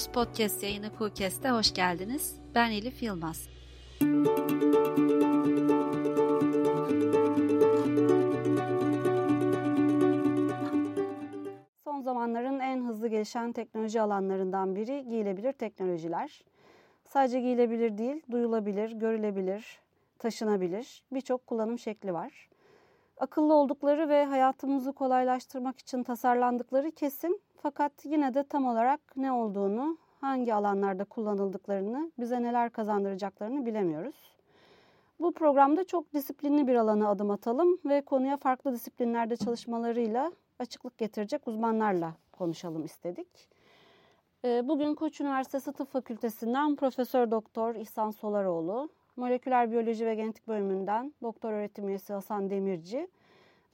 [0.00, 2.40] Özgürüz Podcast yayını Kukes'te hoş geldiniz.
[2.54, 3.48] Ben Elif Yılmaz.
[11.84, 16.44] Son zamanların en hızlı gelişen teknoloji alanlarından biri giyilebilir teknolojiler.
[17.04, 19.80] Sadece giyilebilir değil, duyulabilir, görülebilir,
[20.18, 22.48] taşınabilir birçok kullanım şekli var.
[23.16, 29.98] Akıllı oldukları ve hayatımızı kolaylaştırmak için tasarlandıkları kesin fakat yine de tam olarak ne olduğunu,
[30.20, 34.36] hangi alanlarda kullanıldıklarını, bize neler kazandıracaklarını bilemiyoruz.
[35.20, 41.48] Bu programda çok disiplinli bir alana adım atalım ve konuya farklı disiplinlerde çalışmalarıyla açıklık getirecek
[41.48, 43.48] uzmanlarla konuşalım istedik.
[44.44, 51.14] Ee, bugün Koç Üniversitesi Tıp Fakültesinden Profesör Doktor İhsan Solaroğlu, Moleküler Biyoloji ve Genetik Bölümünden
[51.22, 53.08] Doktor Öğretim Üyesi Hasan Demirci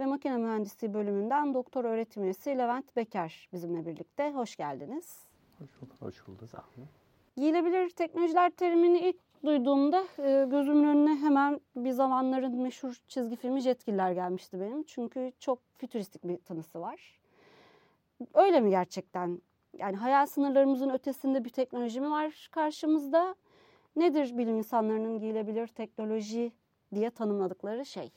[0.00, 4.32] ve Makine Mühendisliği Bölümünden Doktor Öğretim Üyesi Levent Beker bizimle birlikte.
[4.32, 5.18] Hoş geldiniz.
[5.58, 5.96] Hoş bulduk.
[6.00, 6.48] Hoş bulduk.
[6.48, 6.88] Sağ olun.
[7.36, 14.12] Giyilebilir teknolojiler terimini ilk duyduğumda e, gözümün önüne hemen bir zamanların meşhur çizgi filmi Jetgiller
[14.12, 14.82] gelmişti benim.
[14.82, 17.18] Çünkü çok fütüristik bir tanısı var.
[18.34, 19.42] Öyle mi gerçekten?
[19.78, 23.34] Yani hayal sınırlarımızın ötesinde bir teknoloji mi var karşımızda?
[23.96, 26.52] Nedir bilim insanlarının giyilebilir teknoloji
[26.94, 28.10] diye tanımladıkları şey?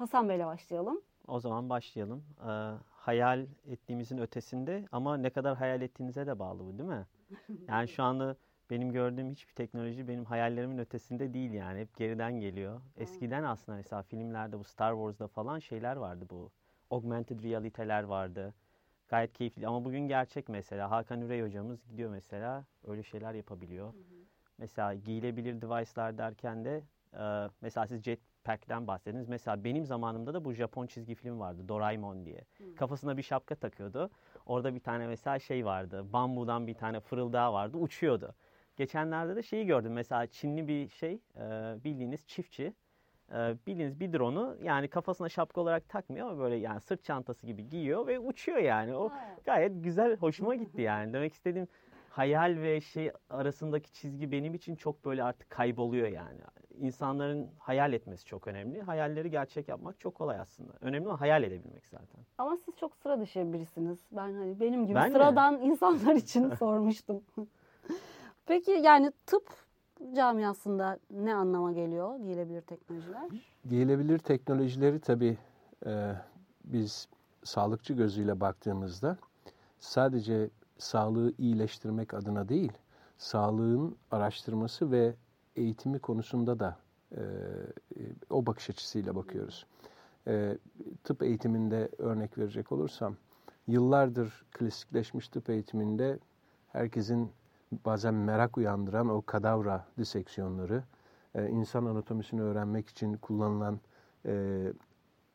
[0.00, 1.00] Hasan Bey'le başlayalım.
[1.26, 2.24] O zaman başlayalım.
[2.40, 7.06] Ee, hayal ettiğimizin ötesinde ama ne kadar hayal ettiğinize de bağlı bu değil mi?
[7.68, 8.36] Yani şu anda
[8.70, 11.80] benim gördüğüm hiçbir teknoloji benim hayallerimin ötesinde değil yani.
[11.80, 12.80] Hep geriden geliyor.
[12.96, 16.50] Eskiden aslında mesela filmlerde bu Star Wars'da falan şeyler vardı bu.
[16.90, 18.54] Augmented realiteler vardı.
[19.08, 20.90] Gayet keyifli ama bugün gerçek mesela.
[20.90, 23.86] Hakan Ürey hocamız gidiyor mesela öyle şeyler yapabiliyor.
[23.86, 24.02] Hı hı.
[24.58, 26.82] Mesela giyilebilir device'lar derken de
[27.14, 28.02] e, mesela siz
[28.40, 29.28] jetpack'ten bahsettiniz.
[29.28, 32.44] Mesela benim zamanımda da bu Japon çizgi film vardı Doraemon diye.
[32.58, 32.74] Hı.
[32.76, 34.10] Kafasına bir şapka takıyordu.
[34.46, 36.12] Orada bir tane mesela şey vardı.
[36.12, 37.76] Bambudan bir tane fırıldağı vardı.
[37.76, 38.34] Uçuyordu.
[38.76, 39.92] Geçenlerde de şeyi gördüm.
[39.92, 41.40] Mesela Çinli bir şey e,
[41.84, 42.72] bildiğiniz çiftçi
[43.32, 47.68] e, bildiğiniz bir drone'u yani kafasına şapka olarak takmıyor ama böyle yani sırt çantası gibi
[47.68, 48.94] giyiyor ve uçuyor yani.
[48.96, 49.12] O
[49.44, 51.12] gayet güzel, hoşuma gitti yani.
[51.12, 51.68] Demek istediğim
[52.10, 56.40] hayal ve şey arasındaki çizgi benim için çok böyle artık kayboluyor yani.
[56.80, 58.82] İnsanların hayal etmesi çok önemli.
[58.82, 60.72] Hayalleri gerçek yapmak çok kolay aslında.
[60.80, 62.20] Önemli olan hayal edebilmek zaten.
[62.38, 63.98] Ama siz çok sıra dışı birisiniz.
[64.12, 65.60] Ben hani benim gibi ben sıradan mi?
[65.64, 67.22] insanlar için sormuştum.
[68.46, 69.48] Peki yani tıp
[70.16, 73.30] camiasında ne anlama geliyor giyilebilir teknolojiler?
[73.68, 75.38] Giyilebilir teknolojileri tabii
[75.86, 76.12] e,
[76.64, 77.08] biz
[77.44, 79.16] sağlıkçı gözüyle baktığımızda
[79.78, 82.72] sadece sağlığı iyileştirmek adına değil,
[83.18, 85.14] sağlığın araştırması ve
[85.56, 86.76] eğitimi konusunda da
[87.12, 87.20] e,
[88.30, 89.66] o bakış açısıyla bakıyoruz.
[91.04, 93.16] Tıp eğitiminde örnek verecek olursam,
[93.66, 96.18] yıllardır klasikleşmiş tıp eğitiminde
[96.68, 97.30] herkesin
[97.84, 100.82] bazen merak uyandıran o kadavra diseksiyonları,
[101.48, 103.80] insan anatomisini öğrenmek için kullanılan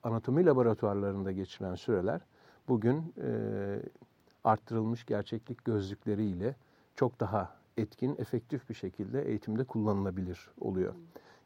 [0.03, 2.21] anatomi laboratuvarlarında geçiren süreler
[2.67, 3.13] bugün
[4.43, 6.55] arttırılmış gerçeklik gözlükleriyle
[6.95, 10.93] çok daha etkin, efektif bir şekilde eğitimde kullanılabilir oluyor.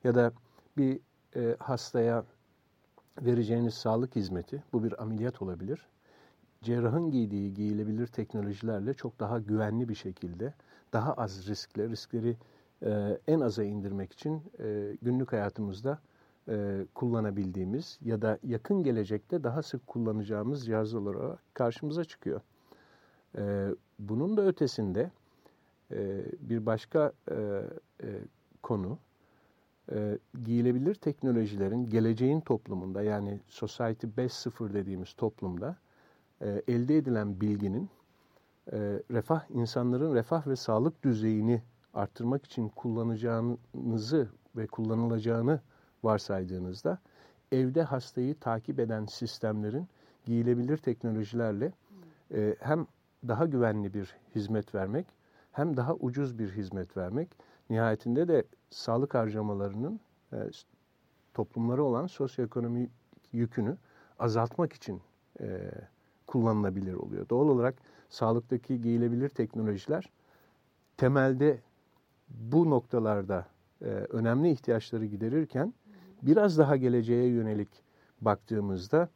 [0.03, 0.31] Ya da
[0.77, 0.99] bir
[1.35, 2.23] e, hastaya
[3.21, 5.87] vereceğiniz sağlık hizmeti, bu bir ameliyat olabilir.
[6.61, 10.53] Cerrahın giydiği giyilebilir teknolojilerle çok daha güvenli bir şekilde
[10.93, 12.37] daha az riskle, riskleri
[12.83, 15.99] e, en aza indirmek için e, günlük hayatımızda
[16.47, 22.41] e, kullanabildiğimiz ya da yakın gelecekte daha sık kullanacağımız cihazlar olarak karşımıza çıkıyor.
[23.37, 23.67] E,
[23.99, 25.11] bunun da ötesinde
[25.91, 27.35] e, bir başka e,
[28.03, 28.07] e,
[28.63, 28.97] konu,
[29.91, 35.77] e, giyilebilir teknolojilerin geleceğin toplumunda yani Society 5.0 dediğimiz toplumda
[36.41, 37.89] e, elde edilen bilginin
[38.71, 38.77] e,
[39.11, 41.61] refah insanların refah ve sağlık düzeyini
[41.93, 45.61] arttırmak için kullanacağınızı ve kullanılacağını
[46.03, 46.99] varsaydığınızda
[47.51, 49.87] evde hastayı takip eden sistemlerin
[50.25, 51.73] giyilebilir teknolojilerle
[52.33, 52.87] e, hem
[53.27, 55.05] daha güvenli bir hizmet vermek
[55.59, 57.29] hem daha ucuz bir hizmet vermek
[57.69, 59.99] nihayetinde de sağlık harcamalarının
[60.33, 60.37] e,
[61.33, 62.91] toplumlara olan sosyoekonomik
[63.33, 63.77] yükünü
[64.19, 65.01] azaltmak için
[65.41, 65.71] e,
[66.27, 67.29] kullanılabilir oluyor.
[67.29, 67.75] Doğal olarak
[68.09, 70.09] sağlıktaki giyilebilir teknolojiler
[70.97, 71.59] temelde
[72.29, 73.45] bu noktalarda
[73.81, 75.73] e, önemli ihtiyaçları giderirken
[76.21, 77.83] biraz daha geleceğe yönelik
[78.21, 79.09] baktığımızda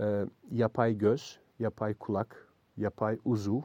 [0.00, 3.60] e, yapay göz, yapay kulak, yapay uzuv,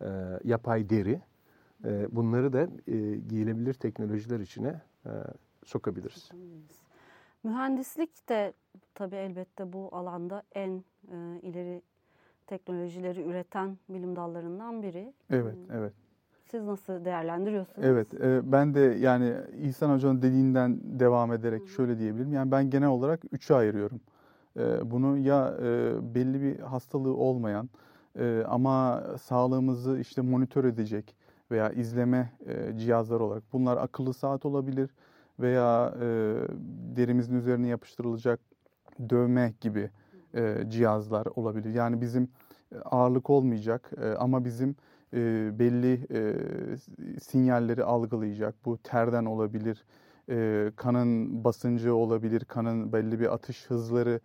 [0.00, 0.06] e,
[0.44, 1.20] yapay deri
[1.84, 5.10] e, bunları da e, giyilebilir teknolojiler içine e,
[5.64, 6.30] sokabiliriz.
[7.44, 8.52] Mühendislik de
[8.94, 11.82] tabii elbette bu alanda en e, ileri
[12.46, 15.12] teknolojileri üreten bilim dallarından biri.
[15.30, 15.76] Evet, Hmm.
[15.76, 15.92] evet.
[16.50, 17.88] Siz nasıl değerlendiriyorsunuz?
[17.88, 22.32] Evet, e, ben de yani İhsan Hoca'nın dediğinden devam ederek şöyle diyebilirim.
[22.32, 24.00] Yani ben genel olarak üçe ayırıyorum.
[24.56, 27.68] E, bunu ya e, belli bir hastalığı olmayan
[28.18, 31.14] e, ama sağlığımızı işte monitör edecek
[31.50, 33.42] veya izleme e, cihazları olarak.
[33.52, 34.90] Bunlar akıllı saat olabilir
[35.40, 36.06] veya e,
[36.96, 38.40] derimizin üzerine yapıştırılacak
[39.10, 39.90] dövme gibi
[40.34, 41.74] e, cihazlar olabilir.
[41.74, 42.28] Yani bizim
[42.72, 44.76] e, ağırlık olmayacak ama bizim
[45.58, 46.06] belli
[47.20, 48.54] sinyalleri algılayacak.
[48.64, 49.84] Bu terden olabilir,
[50.76, 54.20] kanın basıncı olabilir, kanın belli bir atış hızları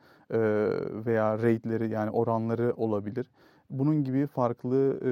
[1.06, 3.32] veya rate'leri yani oranları olabilir.
[3.74, 5.12] Bunun gibi farklı e,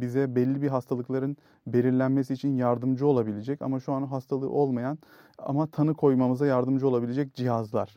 [0.00, 1.36] bize belli bir hastalıkların
[1.66, 4.98] belirlenmesi için yardımcı olabilecek ama şu an hastalığı olmayan
[5.38, 7.96] ama tanı koymamıza yardımcı olabilecek cihazlar.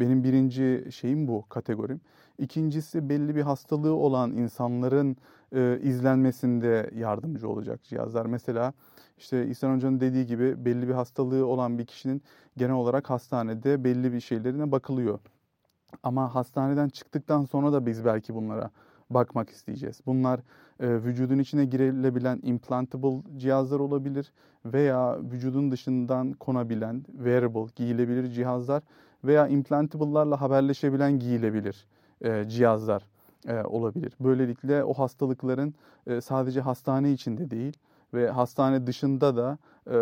[0.00, 2.00] Benim birinci şeyim bu kategorim.
[2.38, 5.16] İkincisi belli bir hastalığı olan insanların
[5.54, 8.26] e, izlenmesinde yardımcı olacak cihazlar.
[8.26, 8.72] Mesela
[9.18, 12.22] işte İhsan Hoca'nın dediği gibi belli bir hastalığı olan bir kişinin
[12.56, 15.18] genel olarak hastanede belli bir şeylerine bakılıyor.
[16.02, 18.70] Ama hastaneden çıktıktan sonra da biz belki bunlara
[19.10, 20.00] bakmak isteyeceğiz.
[20.06, 20.40] Bunlar
[20.80, 24.32] e, vücudun içine girilebilen implantable cihazlar olabilir
[24.64, 28.82] veya vücudun dışından konabilen wearable, giyilebilir cihazlar
[29.24, 31.86] veya implantable'larla haberleşebilen giyilebilir
[32.20, 33.02] e, cihazlar
[33.48, 34.12] e, olabilir.
[34.20, 35.74] Böylelikle o hastalıkların
[36.06, 37.76] e, sadece hastane içinde değil
[38.14, 39.58] ve hastane dışında da
[39.90, 39.96] e,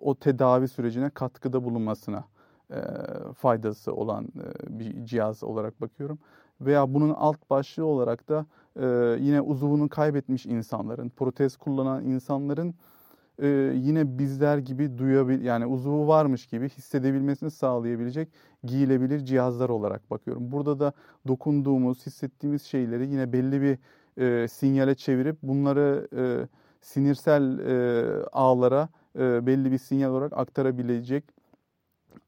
[0.00, 2.24] o tedavi sürecine katkıda bulunmasına
[2.70, 2.80] e,
[3.36, 6.18] faydası olan e, bir cihaz olarak bakıyorum.
[6.60, 8.46] Veya bunun alt başlığı olarak da
[8.76, 8.86] e,
[9.20, 12.74] yine uzuvunu kaybetmiş insanların, protez kullanan insanların
[13.42, 18.28] e, yine bizler gibi duyabil yani uzuvu varmış gibi hissedebilmesini sağlayabilecek
[18.64, 20.52] giyilebilir cihazlar olarak bakıyorum.
[20.52, 20.92] Burada da
[21.28, 23.78] dokunduğumuz, hissettiğimiz şeyleri yine belli bir
[24.22, 26.48] e, sinyale çevirip bunları e,
[26.80, 31.24] sinirsel e, ağlara e, belli bir sinyal olarak aktarabilecek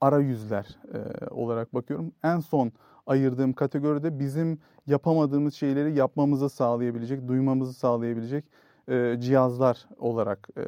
[0.01, 2.13] arayüzler e, olarak bakıyorum.
[2.25, 2.73] En son
[3.07, 8.45] ayırdığım kategoride bizim yapamadığımız şeyleri yapmamızı sağlayabilecek, duymamızı sağlayabilecek
[8.89, 10.65] e, cihazlar olarak e,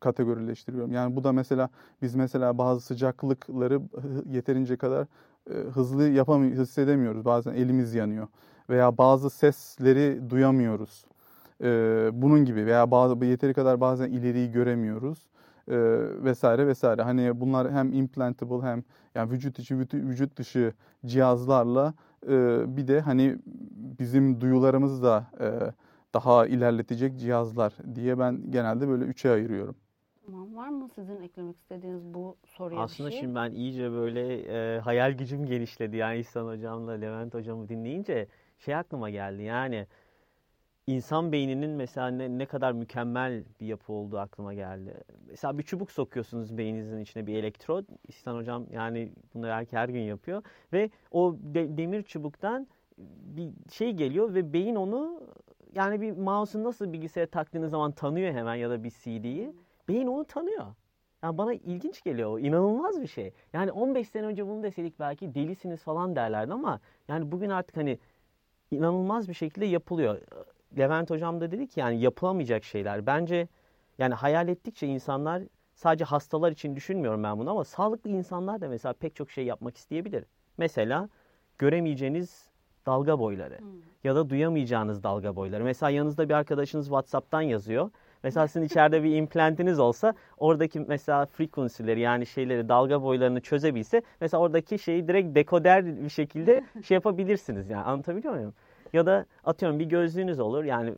[0.00, 0.92] kategorileştiriyorum.
[0.92, 1.68] Yani bu da mesela
[2.02, 3.80] biz mesela bazı sıcaklıkları
[4.30, 5.06] yeterince kadar
[5.50, 7.24] e, hızlı yapamıyoruz, hissedemiyoruz.
[7.24, 8.28] Bazen elimiz yanıyor
[8.70, 11.04] veya bazı sesleri duyamıyoruz.
[11.62, 11.66] E,
[12.12, 15.28] bunun gibi veya bazı yeteri kadar bazen ileriyi göremiyoruz
[15.70, 15.76] e,
[16.24, 17.02] vesaire vesaire.
[17.02, 18.84] Hani bunlar hem implantable hem
[19.14, 20.72] yani vücut içi vücut dışı
[21.06, 21.94] cihazlarla
[22.28, 23.38] e, bir de hani
[23.98, 25.72] bizim duyularımızı da e,
[26.14, 29.76] daha ilerletecek cihazlar diye ben genelde böyle üçe ayırıyorum.
[30.26, 30.56] Tamam.
[30.56, 33.20] Var mı sizin eklemek istediğiniz bu soruya Aslında bir şey?
[33.20, 34.36] şimdi ben iyice böyle
[34.76, 35.96] e, hayal gücüm genişledi.
[35.96, 38.28] Yani İhsan Hocam'la Levent Hocam'ı dinleyince
[38.58, 39.42] şey aklıma geldi.
[39.42, 39.86] Yani
[40.88, 44.94] insan beyninin mesela ne, ne kadar mükemmel bir yapı olduğu aklıma geldi.
[45.28, 47.84] Mesela bir çubuk sokuyorsunuz beyninizin içine bir elektrot.
[48.08, 50.42] İhsan Hocam yani bunu belki her gün yapıyor.
[50.72, 52.66] Ve o de- demir çubuktan
[53.36, 55.20] bir şey geliyor ve beyin onu
[55.74, 59.52] yani bir mouse'u nasıl bilgisayara taktığınız zaman tanıyor hemen ya da bir CD'yi.
[59.88, 60.66] Beyin onu tanıyor.
[61.22, 62.38] Yani bana ilginç geliyor o.
[62.38, 63.32] inanılmaz bir şey.
[63.52, 67.98] Yani 15 sene önce bunu deseydik belki delisiniz falan derlerdi ama yani bugün artık hani
[68.70, 70.20] inanılmaz bir şekilde yapılıyor.
[70.78, 73.06] Levent hocam da dedi ki yani yapılamayacak şeyler.
[73.06, 73.48] Bence
[73.98, 75.42] yani hayal ettikçe insanlar
[75.74, 79.76] sadece hastalar için düşünmüyorum ben bunu ama sağlıklı insanlar da mesela pek çok şey yapmak
[79.76, 80.24] isteyebilir.
[80.58, 81.08] Mesela
[81.58, 82.48] göremeyeceğiniz
[82.86, 83.58] dalga boyları
[84.04, 85.64] ya da duyamayacağınız dalga boyları.
[85.64, 87.90] Mesela yanınızda bir arkadaşınız WhatsApp'tan yazıyor.
[88.22, 94.40] Mesela sizin içeride bir implantiniz olsa oradaki mesela frequency'leri yani şeyleri dalga boylarını çözebilse mesela
[94.40, 98.54] oradaki şeyi direkt dekoder bir şekilde şey yapabilirsiniz yani anlatabiliyor muyum?
[98.92, 100.94] Ya da atıyorum bir gözlüğünüz olur yani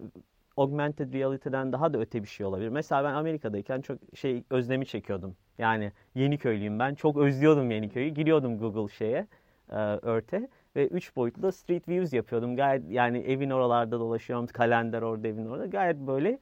[0.56, 2.68] augmented reality'den daha da öte bir şey olabilir.
[2.68, 5.36] Mesela ben Amerika'dayken çok şey özlemi çekiyordum.
[5.58, 6.94] Yani Yeniköylüyüm ben.
[6.94, 8.08] Çok özlüyordum Yeniköy'ü.
[8.08, 9.26] Giriyordum Google şeye,
[9.70, 12.56] e, Earth'e ve üç boyutlu street views yapıyordum.
[12.56, 14.46] Gayet yani evin oralarda dolaşıyorum.
[14.46, 15.66] Kalender orada evin orada.
[15.66, 16.38] Gayet böyle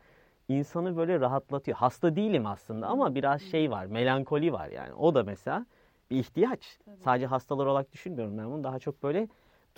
[0.49, 1.76] insanı böyle rahatlatıyor.
[1.76, 3.87] Hasta değilim aslında ama biraz şey var.
[3.87, 4.95] Melankoli var yani.
[4.95, 5.67] O da mesela
[6.11, 6.78] bir ihtiyaç.
[7.05, 8.64] Sadece hastalar olarak düşünmüyorum ben bunu.
[8.64, 9.28] Daha çok böyle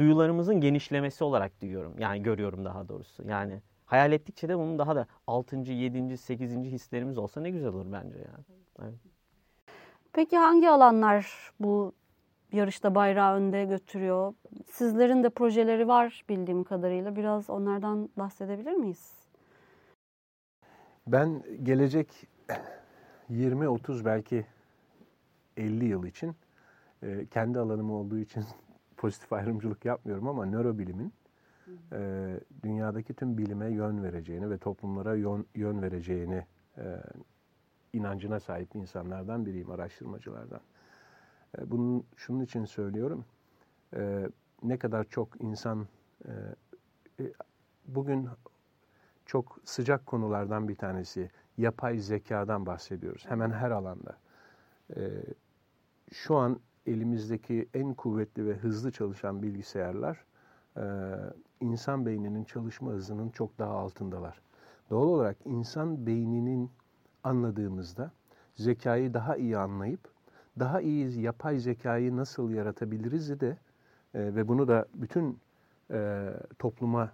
[0.01, 1.95] duyularımızın genişlemesi olarak duyuyorum.
[1.99, 3.29] Yani görüyorum daha doğrusu.
[3.29, 5.57] Yani hayal ettikçe de bunun daha da 6.
[5.57, 6.19] 7.
[6.19, 6.53] 8.
[6.53, 8.45] hislerimiz olsa ne güzel olur bence yani.
[8.83, 8.95] Evet.
[10.13, 11.93] Peki hangi alanlar bu
[12.53, 14.35] yarışta bayrağı önde götürüyor?
[14.71, 17.17] Sizlerin de projeleri var bildiğim kadarıyla.
[17.17, 19.13] Biraz onlardan bahsedebilir miyiz?
[21.07, 22.09] Ben gelecek
[23.31, 24.47] 20-30 belki
[25.57, 26.35] 50 yıl için
[27.03, 28.45] e, kendi alanım olduğu için
[29.01, 31.13] pozitif ayrımcılık yapmıyorum ama nörobilimin
[31.93, 36.47] e, dünyadaki tüm bilime yön vereceğini ve toplumlara yön, yön vereceğini
[36.79, 37.03] e,
[37.93, 40.61] inancına sahip insanlardan biriyim, araştırmacılardan.
[41.59, 43.25] E, bunun şunun için söylüyorum.
[43.97, 44.29] E,
[44.63, 45.87] ne kadar çok insan
[46.25, 46.31] e,
[47.21, 47.33] e,
[47.87, 48.29] bugün
[49.27, 53.27] çok sıcak konulardan bir tanesi yapay zekadan bahsediyoruz.
[53.27, 54.17] Hemen her alanda.
[54.97, 55.01] E,
[56.13, 60.25] şu an elimizdeki en kuvvetli ve hızlı çalışan bilgisayarlar
[60.77, 60.83] e,
[61.61, 64.41] insan beyninin çalışma hızının çok daha altındalar.
[64.91, 66.71] Doğal olarak insan beyninin
[67.25, 68.11] anladığımızda
[68.55, 70.01] zekayı daha iyi anlayıp
[70.59, 73.57] daha iyi yapay zekayı nasıl yaratabiliriz de
[74.15, 75.39] e, ve bunu da bütün
[75.91, 77.13] e, topluma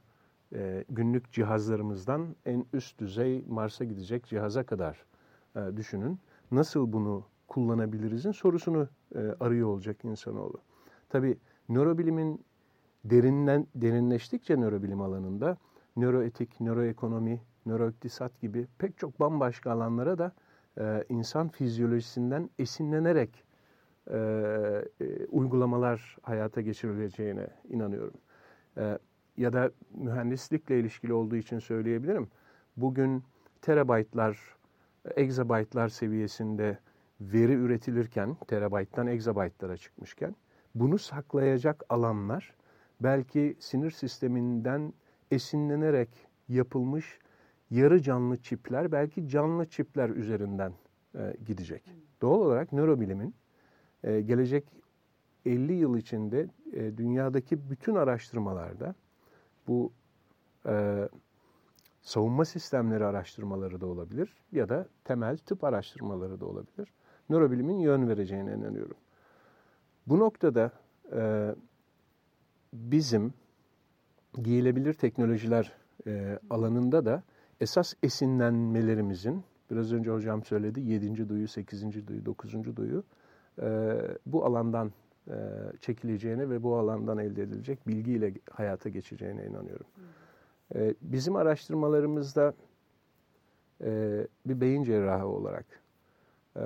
[0.88, 5.04] günlük cihazlarımızdan en üst düzey Mars'a gidecek cihaza kadar
[5.76, 6.18] düşünün.
[6.50, 10.60] Nasıl bunu kullanabilirizin sorusunu e, arıyor olacak insanoğlu.
[11.08, 11.38] Tabi
[11.68, 12.44] nörobilimin
[13.04, 15.56] derinden, derinleştikçe nörobilim alanında
[15.96, 20.32] nöroetik, nöroekonomi, nöroiktisat gibi pek çok bambaşka alanlara da
[20.80, 23.44] e, insan fizyolojisinden esinlenerek
[24.10, 24.16] e,
[25.00, 28.14] e, uygulamalar hayata geçirileceğine inanıyorum.
[28.76, 28.98] E,
[29.36, 32.28] ya da mühendislikle ilişkili olduğu için söyleyebilirim.
[32.76, 33.24] Bugün
[33.62, 34.38] terabaytlar,
[35.16, 36.78] exabaytlar seviyesinde
[37.20, 40.36] veri üretilirken, terabayttan exabaytlara çıkmışken,
[40.74, 42.54] bunu saklayacak alanlar
[43.00, 44.92] belki sinir sisteminden
[45.30, 46.08] esinlenerek
[46.48, 47.18] yapılmış
[47.70, 50.72] yarı canlı çipler, belki canlı çipler üzerinden
[51.14, 51.82] e, gidecek.
[52.22, 53.34] Doğal olarak nörobilimin
[54.04, 54.64] e, gelecek
[55.46, 58.94] 50 yıl içinde e, dünyadaki bütün araştırmalarda
[59.68, 59.92] bu
[60.66, 61.08] e,
[62.02, 66.88] savunma sistemleri araştırmaları da olabilir ya da temel tıp araştırmaları da olabilir.
[67.30, 68.96] Nörobilimin yön vereceğine inanıyorum.
[70.06, 70.70] Bu noktada
[71.12, 71.54] e,
[72.72, 73.34] bizim
[74.42, 75.72] giyilebilir teknolojiler
[76.06, 77.22] e, alanında da
[77.60, 81.28] esas esinlenmelerimizin, biraz önce hocam söyledi, 7.
[81.28, 82.06] duyu, 8.
[82.06, 82.76] duyu, 9.
[82.76, 83.04] duyu
[83.62, 84.92] e, bu alandan
[85.28, 85.34] e,
[85.80, 89.86] çekileceğine ve bu alandan elde edilecek bilgiyle hayata geçeceğine inanıyorum.
[90.74, 92.54] E, bizim araştırmalarımızda
[93.84, 95.66] e, bir beyin cerrahı olarak
[96.56, 96.62] e,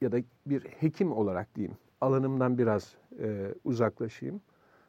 [0.00, 4.40] ya da bir hekim olarak diyeyim, alanımdan biraz e, uzaklaşayım.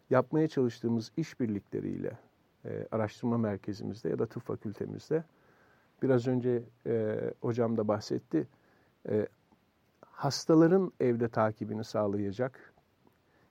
[0.10, 2.18] Yapmaya çalıştığımız işbirlikleriyle
[2.66, 5.24] e, araştırma merkezimizde ya da tıp fakültemizde
[6.04, 8.48] biraz önce e, hocam da bahsetti.
[9.10, 9.28] E,
[10.02, 12.74] hastaların evde takibini sağlayacak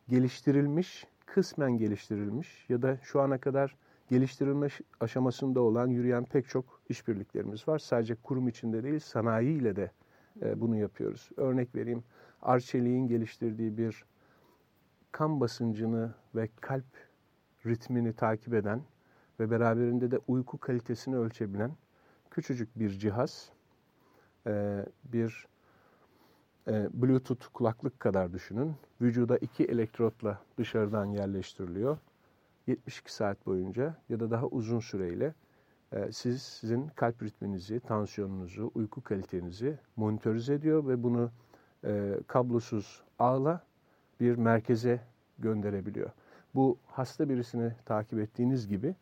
[0.09, 3.77] geliştirilmiş, kısmen geliştirilmiş ya da şu ana kadar
[4.11, 4.69] geliştirilme
[5.00, 7.79] aşamasında olan yürüyen pek çok işbirliklerimiz var.
[7.79, 9.91] Sadece kurum içinde değil, sanayiyle de e,
[10.57, 11.30] bunu yapıyoruz.
[11.37, 12.04] Örnek vereyim,
[12.42, 14.04] Arçelik'in geliştirdiği bir
[15.12, 16.85] kan basıncını ve kalp
[17.66, 18.83] ritmini takip eden
[19.40, 21.71] ve beraberinde de uyku kalitesini ölçebilen
[22.30, 23.52] küçücük bir cihaz,
[24.47, 25.47] e, bir
[26.68, 28.75] e, Bluetooth kulaklık kadar düşünün.
[29.00, 31.99] Vücuda iki elektrotla dışarıdan yerleştiriliyor.
[32.66, 35.35] 72 saat boyunca ya da daha uzun süreyle e,
[36.11, 41.30] siz sizin kalp ritminizi, tansiyonunuzu, uyku kalitenizi monitörize ediyor ve bunu
[42.26, 43.61] kablosuz ağla
[44.21, 45.00] bir merkeze
[45.38, 46.11] gönderebiliyor.
[46.54, 48.95] Bu hasta birisini takip ettiğiniz gibi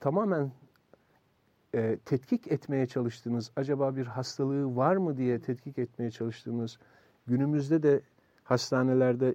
[0.00, 0.52] tamamen
[1.74, 6.78] e, tetkik etmeye çalıştığınız, acaba bir hastalığı var mı diye tetkik etmeye çalıştığınız,
[7.26, 8.00] günümüzde de
[8.44, 9.34] hastanelerde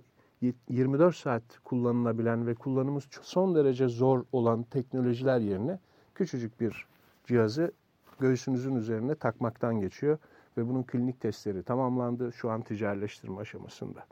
[0.70, 5.80] 24 saat kullanılabilen ve kullanımı son derece zor olan teknolojiler yerine
[6.16, 6.86] küçücük bir
[7.26, 7.72] cihazı
[8.20, 10.18] göğsünüzün üzerine takmaktan geçiyor
[10.58, 12.32] ve bunun klinik testleri tamamlandı.
[12.34, 14.06] Şu an ticaretleştirme aşamasında.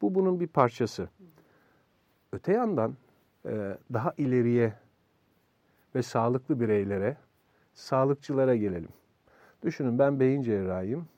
[0.00, 1.08] Bu bunun bir parçası.
[2.32, 2.94] Öte yandan
[3.46, 4.74] e, daha ileriye
[5.94, 7.16] ve sağlıklı bireylere,
[7.74, 8.90] sağlıkçılara gelelim.
[9.64, 11.08] Düşünün ben beyin cerrahıyım.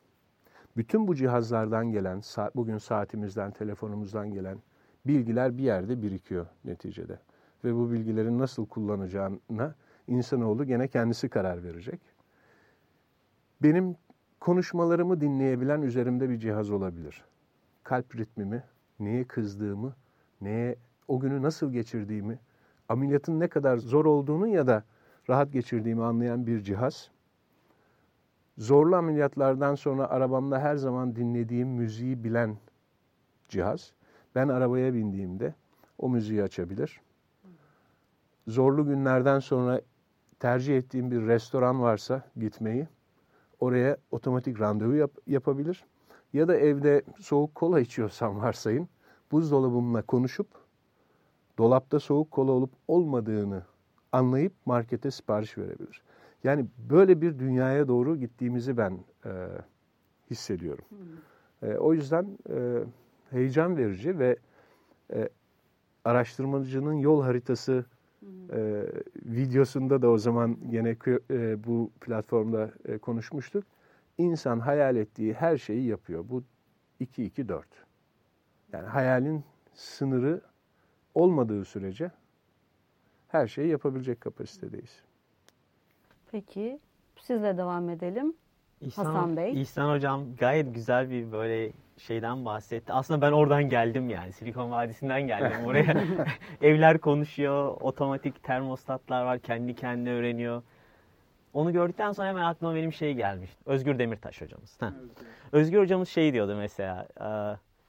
[0.76, 2.22] Bütün bu cihazlardan gelen,
[2.56, 4.58] bugün saatimizden, telefonumuzdan gelen
[5.06, 7.18] bilgiler bir yerde birikiyor neticede.
[7.64, 9.74] Ve bu bilgilerin nasıl kullanacağına
[10.10, 12.00] insanoğlu gene kendisi karar verecek.
[13.62, 13.96] Benim
[14.40, 17.24] konuşmalarımı dinleyebilen üzerimde bir cihaz olabilir.
[17.84, 18.62] Kalp ritmimi,
[19.00, 19.94] neye kızdığımı,
[20.40, 20.76] neye
[21.08, 22.38] o günü nasıl geçirdiğimi,
[22.88, 24.84] ameliyatın ne kadar zor olduğunu ya da
[25.28, 27.10] rahat geçirdiğimi anlayan bir cihaz.
[28.58, 32.56] Zorlu ameliyatlardan sonra arabamda her zaman dinlediğim müziği bilen
[33.48, 33.92] cihaz.
[34.34, 35.54] Ben arabaya bindiğimde
[35.98, 37.00] o müziği açabilir.
[38.46, 39.80] Zorlu günlerden sonra
[40.40, 42.88] tercih ettiğim bir restoran varsa gitmeyi
[43.60, 45.84] oraya otomatik randevu yap, yapabilir.
[46.32, 48.88] Ya da evde soğuk kola içiyorsam varsayın
[49.32, 50.46] buzdolabımla konuşup
[51.58, 53.62] dolapta soğuk kola olup olmadığını
[54.12, 56.02] anlayıp markete sipariş verebilir.
[56.44, 59.30] Yani böyle bir dünyaya doğru gittiğimizi ben e,
[60.30, 60.84] hissediyorum.
[61.62, 62.84] E, o yüzden e,
[63.30, 64.36] heyecan verici ve
[65.12, 65.28] e,
[66.04, 67.84] araştırmacının yol haritası
[68.52, 68.86] e,
[69.24, 70.96] videosunda da o zaman yine
[71.30, 73.64] e, bu platformda e, konuşmuştuk.
[74.18, 76.24] İnsan hayal ettiği her şeyi yapıyor.
[76.28, 76.44] Bu
[77.00, 77.62] 2-2-4.
[78.72, 80.40] Yani hayalin sınırı
[81.14, 82.10] olmadığı sürece
[83.28, 85.02] her şeyi yapabilecek kapasitedeyiz.
[86.30, 86.80] Peki
[87.20, 88.34] sizle devam edelim.
[88.80, 89.62] İhsan, Hasan Bey.
[89.62, 92.92] İhsan Hocam gayet güzel bir böyle şeyden bahsetti.
[92.92, 94.32] Aslında ben oradan geldim yani.
[94.32, 96.04] Silikon Vadisi'nden geldim oraya.
[96.62, 100.62] Evler konuşuyor, otomatik termostatlar var, kendi kendine öğreniyor.
[101.54, 103.50] Onu gördükten sonra hemen aklıma benim şey gelmiş.
[103.66, 104.76] Özgür Demirtaş hocamız.
[104.80, 104.86] Heh.
[105.52, 107.06] Özgür hocamız şey diyordu mesela.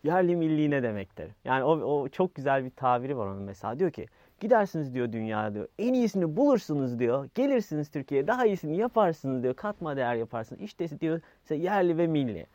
[0.03, 1.27] Yerli milli ne demektir?
[1.45, 3.79] Yani o, o çok güzel bir tabiri var onun mesela.
[3.79, 4.07] Diyor ki
[4.39, 5.67] gidersiniz diyor dünya diyor.
[5.79, 7.29] En iyisini bulursunuz diyor.
[7.35, 9.53] Gelirsiniz Türkiye'ye daha iyisini yaparsınız diyor.
[9.53, 10.61] Katma değer yaparsınız.
[10.61, 12.45] İşte diyor yerli ve milli.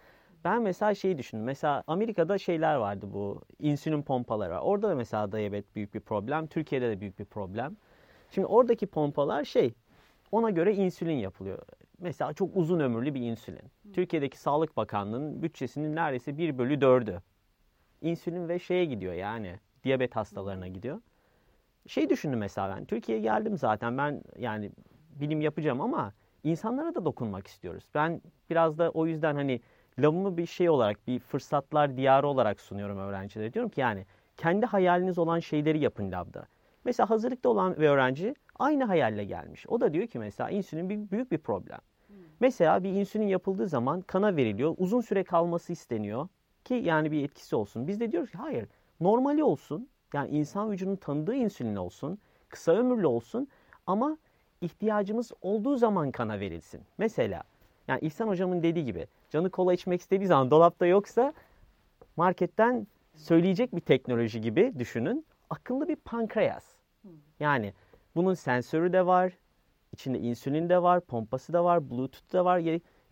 [0.47, 1.45] Ben mesela şeyi düşündüm.
[1.45, 4.61] Mesela Amerika'da şeyler vardı bu insülin pompaları var.
[4.63, 6.47] Orada da mesela diyabet büyük bir problem.
[6.47, 7.77] Türkiye'de de büyük bir problem.
[8.31, 9.75] Şimdi oradaki pompalar şey
[10.33, 11.59] ona göre insülin yapılıyor.
[11.99, 13.63] Mesela çok uzun ömürlü bir insülin.
[13.93, 17.21] Türkiye'deki Sağlık Bakanlığı'nın bütçesinin neredeyse 1 bölü 4'ü.
[18.01, 21.01] İnsülin ve şeye gidiyor yani diyabet hastalarına gidiyor.
[21.87, 22.85] Şey düşündüm mesela ben.
[22.85, 24.71] Türkiye'ye geldim zaten ben yani
[25.21, 26.13] bilim yapacağım ama
[26.45, 27.85] insanlara da dokunmak istiyoruz.
[27.95, 29.61] Ben biraz da o yüzden hani
[29.99, 33.53] lavımı bir şey olarak bir fırsatlar diyarı olarak sunuyorum öğrencilere.
[33.53, 36.47] Diyorum ki yani kendi hayaliniz olan şeyleri yapın labda.
[36.85, 39.67] Mesela hazırlıkta olan bir öğrenci aynı hayalle gelmiş.
[39.69, 41.79] O da diyor ki mesela insülin bir, büyük bir problem.
[42.07, 42.17] Hmm.
[42.41, 44.75] Mesela bir insülin yapıldığı zaman kana veriliyor.
[44.79, 46.29] Uzun süre kalması isteniyor
[46.65, 47.89] ki yani bir etkisi olsun.
[47.89, 48.69] Biz de diyoruz ki hayır
[49.01, 49.89] normali olsun.
[50.15, 52.19] Yani insan vücudunun tanıdığı insülin olsun.
[52.49, 53.49] Kısa ömürlü olsun
[53.87, 54.19] ama
[54.61, 56.81] ihtiyacımız olduğu zaman kana verilsin.
[56.99, 57.43] Mesela
[57.89, 61.33] yani İhsan hocamın dediği gibi canı kola içmek istediği zaman dolapta yoksa
[62.17, 65.27] marketten söyleyecek bir teknoloji gibi düşünün.
[65.51, 66.65] Akıllı bir pankreas.
[67.41, 67.73] Yani
[68.17, 69.33] bunun sensörü de var,
[69.93, 72.59] içinde insülin de var, pompası da var, bluetooth da var.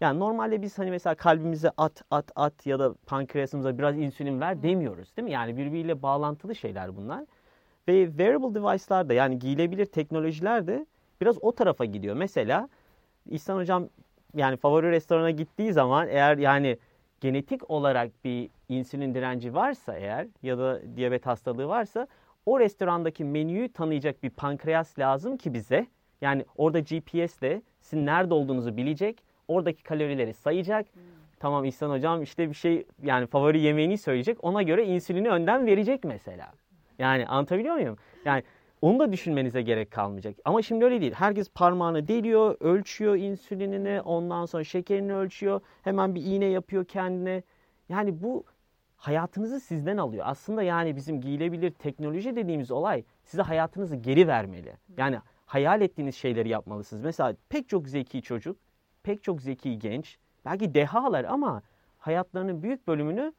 [0.01, 4.63] Yani normalde biz hani mesela kalbimize at at at ya da pankreasımıza biraz insülin ver
[4.63, 5.33] demiyoruz değil mi?
[5.33, 7.25] Yani birbiriyle bağlantılı şeyler bunlar.
[7.89, 10.87] Ve wearable device'lar da yani giyilebilir teknolojiler de
[11.21, 12.17] biraz o tarafa gidiyor.
[12.17, 12.69] Mesela
[13.31, 13.89] İhsan Hocam
[14.35, 16.79] yani favori restorana gittiği zaman eğer yani
[17.21, 22.07] genetik olarak bir insülin direnci varsa eğer ya da diyabet hastalığı varsa
[22.47, 25.87] o restorandaki menüyü tanıyacak bir pankreas lazım ki bize.
[26.21, 29.23] Yani orada GPS ile sizin nerede olduğunuzu bilecek.
[29.49, 30.87] Oradaki kalorileri sayacak.
[30.95, 31.03] Hmm.
[31.41, 34.45] Tamam İhsan hocam işte bir şey yani favori yemeğini söyleyecek.
[34.45, 36.53] Ona göre insülini önden verecek mesela.
[36.99, 37.97] Yani anlatabiliyor muyum?
[38.25, 38.43] Yani
[38.85, 40.37] onu da düşünmenize gerek kalmayacak.
[40.45, 41.13] Ama şimdi öyle değil.
[41.13, 45.61] Herkes parmağını deliyor, ölçüyor insülinini, ondan sonra şekerini ölçüyor.
[45.83, 47.43] Hemen bir iğne yapıyor kendine.
[47.89, 48.45] Yani bu
[48.97, 50.25] hayatınızı sizden alıyor.
[50.29, 54.77] Aslında yani bizim giyilebilir teknoloji dediğimiz olay size hayatınızı geri vermeli.
[54.97, 57.05] Yani hayal ettiğiniz şeyleri yapmalısınız.
[57.05, 58.57] Mesela pek çok zeki çocuk,
[59.03, 61.63] pek çok zeki genç, belki dehalar ama
[61.99, 63.33] hayatlarının büyük bölümünü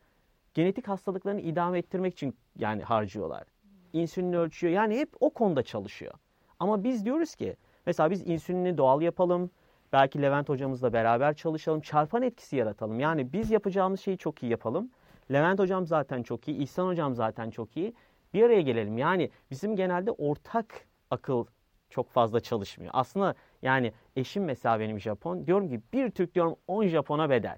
[0.54, 3.55] genetik hastalıklarını idame ettirmek için yani harcıyorlar.
[3.96, 4.74] İnsülini ölçüyor.
[4.74, 6.14] Yani hep o konuda çalışıyor.
[6.60, 7.56] Ama biz diyoruz ki
[7.86, 9.52] mesela biz insülini doğal yapalım.
[9.94, 11.82] Belki Levent hocamızla beraber çalışalım.
[11.82, 13.00] Çarpan etkisi yaratalım.
[13.00, 14.90] Yani biz yapacağımız şeyi çok iyi yapalım.
[15.32, 17.94] Levent hocam zaten çok iyi, İhsan hocam zaten çok iyi.
[18.34, 18.98] Bir araya gelelim.
[18.98, 21.46] Yani bizim genelde ortak akıl
[21.90, 22.92] çok fazla çalışmıyor.
[22.96, 25.48] Aslında yani eşim mesela benim Japon.
[25.48, 27.58] Diyorum ki bir Türk diyorum 10 Japon'a bedel.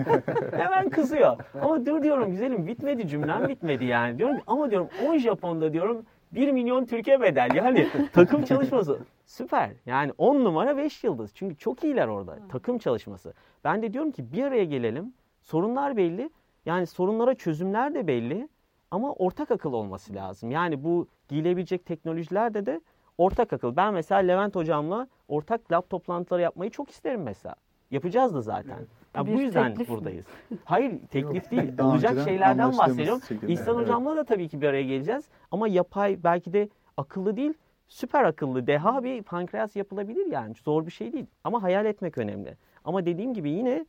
[0.52, 1.36] Hemen kızıyor.
[1.62, 4.18] Ama dur diyorum güzelim bitmedi cümlem bitmedi yani.
[4.18, 7.50] Diyorum ki, ama diyorum 10 Japon'da diyorum 1 milyon Türkiye bedel.
[7.54, 9.70] Yani takım çalışması süper.
[9.86, 11.30] Yani 10 numara 5 yıldız.
[11.34, 12.38] Çünkü çok iyiler orada.
[12.48, 13.32] Takım çalışması.
[13.64, 15.14] Ben de diyorum ki bir araya gelelim.
[15.40, 16.30] Sorunlar belli.
[16.66, 18.48] Yani sorunlara çözümler de belli
[18.90, 20.50] ama ortak akıl olması lazım.
[20.50, 22.80] Yani bu giyilebilecek teknolojilerde de
[23.22, 23.76] ortak akıl.
[23.76, 27.54] Ben mesela Levent hocamla ortak lab toplantıları yapmayı çok isterim mesela.
[27.90, 28.78] Yapacağız da zaten.
[29.16, 30.26] Ya bu yüzden buradayız.
[30.50, 30.58] Mi?
[30.64, 31.80] Hayır teklif değil.
[31.80, 33.20] Olacak şeylerden bahsediyorum.
[33.48, 33.84] İhsan evet.
[33.84, 35.24] hocamla da tabii ki bir araya geleceğiz.
[35.50, 37.54] Ama yapay belki de akıllı değil
[37.88, 40.54] süper akıllı deha bir pankreas yapılabilir yani.
[40.54, 41.26] Zor bir şey değil.
[41.44, 42.56] Ama hayal etmek önemli.
[42.84, 43.86] Ama dediğim gibi yine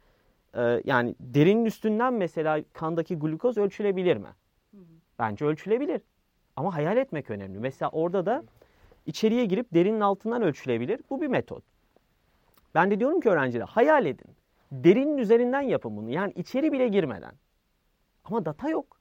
[0.56, 4.30] e, yani derinin üstünden mesela kandaki glukoz ölçülebilir mi?
[5.20, 6.02] Bence ölçülebilir.
[6.56, 7.60] Ama hayal etmek önemli.
[7.60, 8.44] Mesela orada da
[9.06, 11.02] içeriye girip derinin altından ölçülebilir.
[11.10, 11.64] Bu bir metot.
[12.76, 14.36] Ben de diyorum ki öğrencilere hayal edin.
[14.72, 16.10] Derinin üzerinden yapın bunu.
[16.10, 17.34] Yani içeri bile girmeden.
[18.24, 19.00] Ama data yok.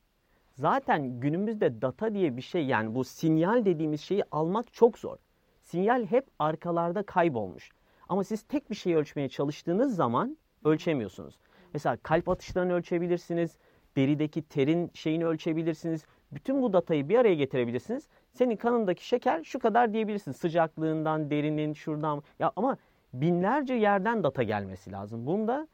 [0.55, 5.17] Zaten günümüzde data diye bir şey yani bu sinyal dediğimiz şeyi almak çok zor.
[5.63, 7.71] Sinyal hep arkalarda kaybolmuş.
[8.09, 11.39] Ama siz tek bir şeyi ölçmeye çalıştığınız zaman ölçemiyorsunuz.
[11.75, 13.57] Mesela kalp atışlarını ölçebilirsiniz,
[13.97, 16.05] derideki terin şeyini ölçebilirsiniz.
[16.33, 18.09] Bütün bu datayı bir araya getirebilirsiniz.
[18.33, 20.37] Senin kanındaki şeker şu kadar diyebilirsiniz.
[20.37, 22.23] Sıcaklığından, derinin, şuradan.
[22.39, 22.77] Ya ama
[23.13, 25.27] binlerce yerden data gelmesi lazım.
[25.27, 25.69] Bunda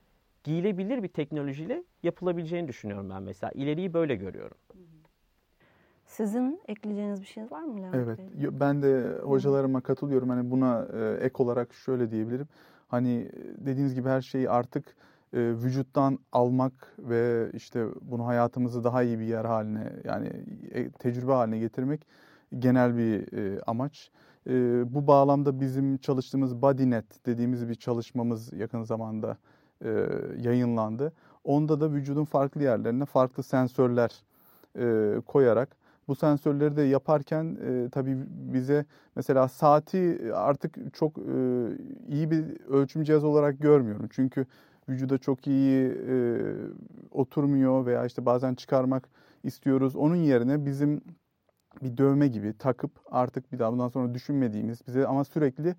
[0.44, 3.50] giyilebilir bir teknolojiyle yapılabileceğini düşünüyorum ben mesela.
[3.54, 4.56] İleriyi böyle görüyorum.
[6.06, 8.60] Sizin ekleyeceğiniz bir şeyiniz var mı Levent Evet, Bey?
[8.60, 10.28] ben de hocalarıma katılıyorum.
[10.28, 12.48] Hani buna e, ek olarak şöyle diyebilirim.
[12.88, 14.96] Hani e, dediğiniz gibi her şeyi artık
[15.32, 20.32] e, vücuttan almak ve işte bunu hayatımızı daha iyi bir yer haline yani
[20.70, 22.06] e, tecrübe haline getirmek
[22.58, 24.10] genel bir e, amaç.
[24.46, 24.52] E,
[24.94, 29.36] bu bağlamda bizim çalıştığımız BodyNet dediğimiz bir çalışmamız yakın zamanda
[29.84, 30.08] e,
[30.40, 31.12] yayınlandı.
[31.44, 34.22] Onda da vücudun farklı yerlerine farklı sensörler
[34.78, 35.76] e, koyarak
[36.08, 38.84] bu sensörleri de yaparken e, tabii bize
[39.16, 41.22] mesela saati artık çok e,
[42.08, 44.08] iyi bir ölçüm cihazı olarak görmüyorum.
[44.10, 44.46] Çünkü
[44.88, 46.38] vücuda çok iyi e,
[47.10, 49.08] oturmuyor veya işte bazen çıkarmak
[49.44, 49.96] istiyoruz.
[49.96, 51.00] Onun yerine bizim
[51.82, 55.74] bir dövme gibi takıp artık bir daha bundan sonra düşünmediğimiz bize ama sürekli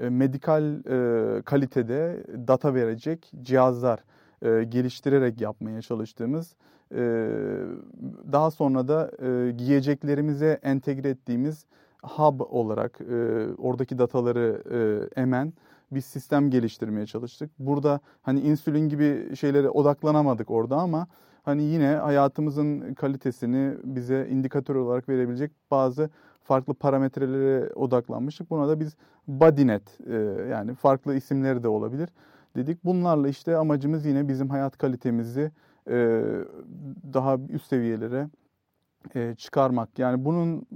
[0.00, 4.04] e, medikal e, kalitede data verecek cihazlar
[4.42, 6.54] e, geliştirerek yapmaya çalıştığımız
[6.94, 6.98] e,
[8.32, 9.10] daha sonra da
[9.50, 11.66] giyeceklerimize entegre ettiğimiz
[12.02, 13.00] hub olarak
[13.58, 15.52] oradaki dataları e, emen
[15.94, 17.50] bir sistem geliştirmeye çalıştık.
[17.58, 21.06] Burada hani insülin gibi şeylere odaklanamadık orada ama
[21.42, 26.10] hani yine hayatımızın kalitesini bize indikatör olarak verebilecek bazı
[26.42, 28.50] farklı parametrelere odaklanmıştık.
[28.50, 28.96] Buna da biz
[29.28, 30.14] BodyNet e,
[30.50, 32.08] yani farklı isimleri de olabilir
[32.56, 32.84] dedik.
[32.84, 35.50] Bunlarla işte amacımız yine bizim hayat kalitemizi
[35.90, 36.22] e,
[37.12, 38.28] daha üst seviyelere
[39.14, 39.98] e, çıkarmak.
[39.98, 40.66] Yani bunun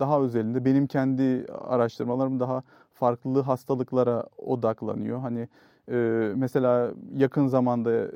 [0.00, 2.62] daha özelinde benim kendi araştırmalarım daha
[2.94, 5.20] farklı hastalıklara odaklanıyor.
[5.20, 5.48] Hani
[5.90, 5.94] e,
[6.36, 8.08] mesela yakın zamanda e,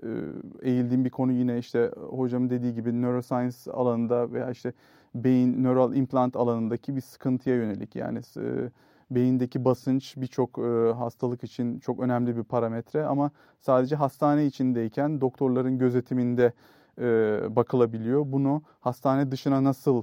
[0.63, 4.73] eğildiğim bir konu yine işte hocamın dediği gibi neuroscience alanında veya işte
[5.15, 7.97] beyin neural implant alanındaki bir sıkıntıya yönelik.
[7.97, 8.71] Yani e,
[9.11, 15.79] beyindeki basınç birçok e, hastalık için çok önemli bir parametre ama sadece hastane içindeyken doktorların
[15.79, 16.53] gözetiminde
[17.01, 18.23] e, bakılabiliyor.
[18.27, 20.03] Bunu hastane dışına nasıl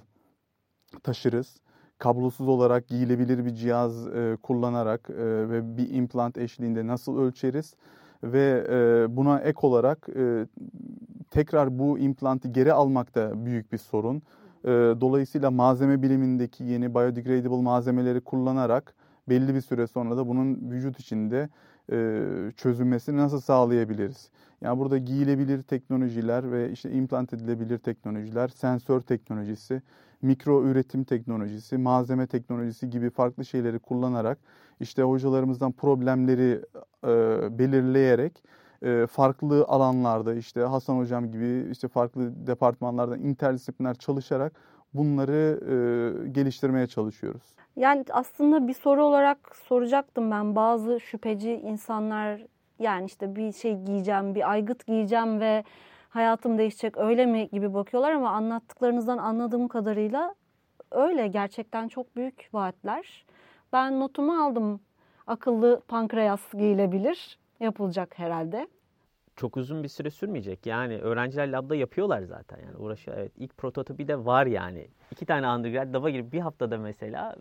[1.04, 1.62] taşırız?
[2.00, 7.76] Kablosuz olarak giyilebilir bir cihaz e, kullanarak e, ve bir implant eşliğinde nasıl ölçeriz?
[8.24, 10.48] Ve e, buna ek olarak e,
[11.32, 14.22] tekrar bu implantı geri almak da büyük bir sorun.
[14.64, 14.70] E,
[15.02, 18.96] dolayısıyla malzeme bilimindeki yeni biodegradable malzemeleri kullanarak
[19.30, 21.50] belli bir süre sonra da bunun vücut içinde
[22.58, 24.30] çözülmesini nasıl sağlayabiliriz?
[24.62, 29.82] Yani burada giyilebilir teknolojiler ve işte implant edilebilir teknolojiler, sensör teknolojisi,
[30.22, 34.38] mikro üretim teknolojisi, malzeme teknolojisi gibi farklı şeyleri kullanarak
[34.80, 36.62] işte hocalarımızdan problemleri
[37.04, 37.10] e,
[37.60, 38.44] belirleyerek
[38.84, 44.54] e, farklı alanlarda işte Hasan hocam gibi işte farklı departmanlarda interdisipliner çalışarak
[44.98, 45.60] bunları
[46.26, 47.56] e, geliştirmeye çalışıyoruz.
[47.76, 52.46] Yani aslında bir soru olarak soracaktım ben bazı şüpheci insanlar
[52.80, 55.64] yani işte bir şey giyeceğim, bir aygıt giyeceğim ve
[56.10, 60.36] hayatım değişecek öyle mi gibi bakıyorlar ama anlattıklarınızdan anladığım kadarıyla
[60.92, 63.26] öyle gerçekten çok büyük vaatler.
[63.74, 64.80] Ben notumu aldım.
[65.28, 67.40] Akıllı pankreas giyilebilir.
[67.60, 68.68] Yapılacak herhalde.
[69.36, 70.66] Çok uzun bir süre sürmeyecek.
[70.66, 72.60] Yani öğrenciler labda yapıyorlar zaten.
[72.66, 73.18] Yani uğraşıyor.
[73.18, 74.88] Evet ilk prototipi de var yani.
[75.12, 77.36] İki tane undergrad laba girip bir haftada mesela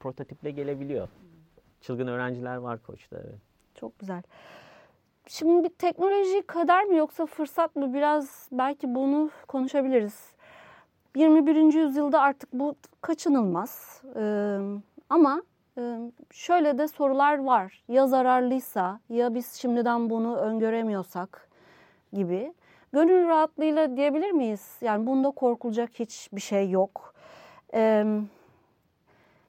[0.00, 1.08] prototiple gelebiliyor.
[1.80, 3.16] Çılgın öğrenciler var koçta.
[3.16, 3.40] Evet.
[3.74, 4.22] Çok güzel.
[5.28, 7.94] Şimdi bir teknoloji kader mi yoksa fırsat mı?
[7.94, 10.36] Biraz belki bunu konuşabiliriz.
[11.16, 11.74] 21.
[11.74, 14.02] yüzyılda artık bu kaçınılmaz.
[14.16, 14.58] Ee,
[15.10, 15.42] ama
[16.30, 17.84] şöyle de sorular var.
[17.88, 21.48] Ya zararlıysa ya biz şimdiden bunu öngöremiyorsak
[22.12, 22.54] gibi.
[22.92, 24.76] Gönül rahatlığıyla diyebilir miyiz?
[24.80, 27.14] Yani bunda korkulacak hiçbir şey yok.
[27.74, 28.04] Ee,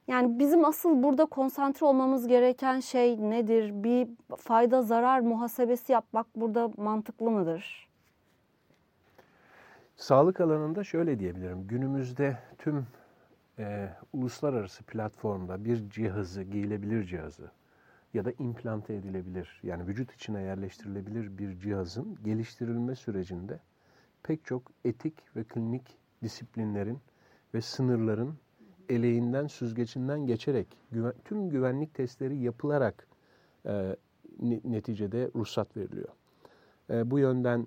[0.08, 3.84] yani bizim asıl burada konsantre olmamız gereken şey nedir?
[3.84, 7.88] Bir fayda zarar muhasebesi yapmak burada mantıklı mıdır?
[9.96, 11.66] Sağlık alanında şöyle diyebilirim.
[11.68, 12.86] Günümüzde tüm
[13.58, 17.50] e, uluslararası platformda bir cihazı, giyilebilir cihazı
[18.14, 23.60] ya da implante edilebilir, yani vücut içine yerleştirilebilir bir cihazın geliştirilme sürecinde
[24.22, 26.98] pek çok etik ve klinik disiplinlerin
[27.54, 28.34] ve sınırların
[28.88, 33.06] eleğinden, süzgecinden geçerek güven, tüm güvenlik testleri yapılarak
[33.66, 33.96] e,
[34.64, 36.08] neticede ruhsat veriliyor.
[36.90, 37.66] E, bu yönden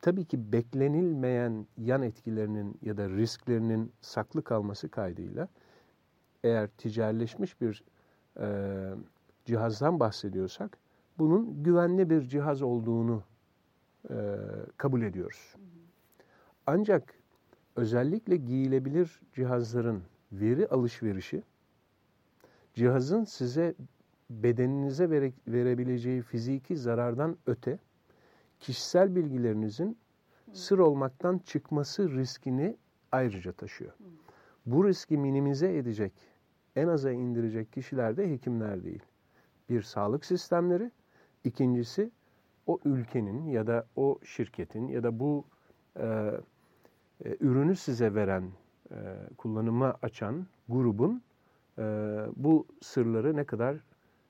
[0.00, 5.48] tabii ki beklenilmeyen yan etkilerinin ya da risklerinin saklı kalması kaydıyla
[6.44, 7.84] eğer ticarileşmiş bir
[8.40, 8.46] e,
[9.44, 10.78] cihazdan bahsediyorsak
[11.18, 13.22] bunun güvenli bir cihaz olduğunu
[14.10, 14.36] e,
[14.76, 15.54] kabul ediyoruz.
[16.66, 17.14] Ancak
[17.76, 21.42] özellikle giyilebilir cihazların veri alışverişi
[22.74, 23.74] cihazın size
[24.30, 27.78] bedeninize vere, verebileceği fiziki zarardan öte
[28.60, 29.98] kişisel bilgilerinizin
[30.52, 32.76] sır olmaktan çıkması riskini
[33.12, 33.92] ayrıca taşıyor.
[34.66, 36.12] Bu riski minimize edecek,
[36.76, 39.02] en aza indirecek kişiler de hekimler değil.
[39.68, 40.90] Bir sağlık sistemleri,
[41.44, 42.10] ikincisi
[42.66, 45.44] o ülkenin ya da o şirketin ya da bu
[45.96, 46.06] e,
[47.24, 48.44] e, ürünü size veren,
[48.90, 48.96] e,
[49.36, 51.22] kullanıma açan grubun
[51.78, 51.82] e,
[52.36, 53.76] bu sırları ne kadar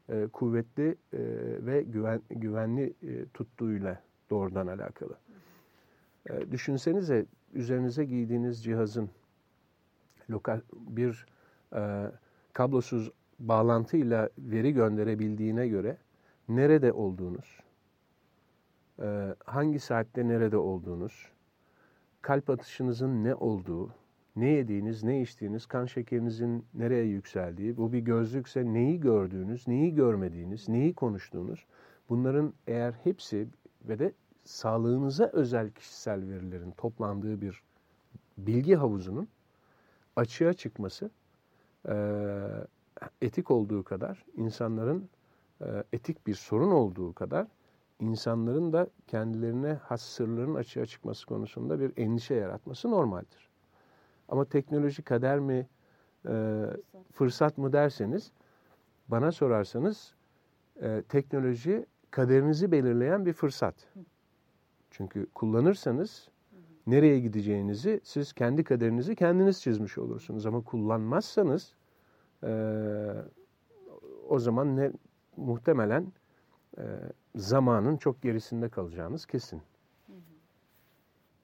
[0.08, 1.18] e, kuvvetli e,
[1.66, 5.16] ve güven, güvenli e, tuttuğuyla doğrudan alakalı.
[6.30, 9.10] E, düşünsenize üzerinize giydiğiniz cihazın
[10.30, 11.26] lokal bir
[11.74, 12.10] e,
[12.52, 15.96] kablosuz bağlantıyla veri gönderebildiğine göre
[16.48, 17.60] nerede olduğunuz,
[19.02, 21.28] e, hangi saatte nerede olduğunuz,
[22.22, 23.90] kalp atışınızın ne olduğu,
[24.36, 30.68] ne yediğiniz, ne içtiğiniz, kan şekerinizin nereye yükseldiği, bu bir gözlükse neyi gördüğünüz, neyi görmediğiniz,
[30.68, 31.66] neyi konuştuğunuz,
[32.08, 33.48] bunların eğer hepsi
[33.88, 34.12] ve de
[34.44, 37.62] sağlığınıza özel kişisel verilerin toplandığı bir
[38.38, 39.28] bilgi havuzunun
[40.16, 41.10] açığa çıkması
[43.22, 45.08] etik olduğu kadar, insanların
[45.92, 47.46] etik bir sorun olduğu kadar,
[48.00, 53.48] insanların da kendilerine has sırların açığa çıkması konusunda bir endişe yaratması normaldir.
[54.28, 55.68] Ama teknoloji kader mi,
[56.28, 56.64] e,
[57.12, 58.32] fırsat mı derseniz,
[59.08, 60.14] bana sorarsanız
[60.82, 63.74] e, teknoloji kaderinizi belirleyen bir fırsat.
[64.90, 66.28] Çünkü kullanırsanız
[66.86, 70.46] nereye gideceğinizi siz kendi kaderinizi kendiniz çizmiş olursunuz.
[70.46, 71.74] Ama kullanmazsanız
[72.44, 72.52] e,
[74.28, 74.92] o zaman ne
[75.36, 76.12] muhtemelen
[76.78, 76.82] e,
[77.36, 79.62] zamanın çok gerisinde kalacağınız kesin.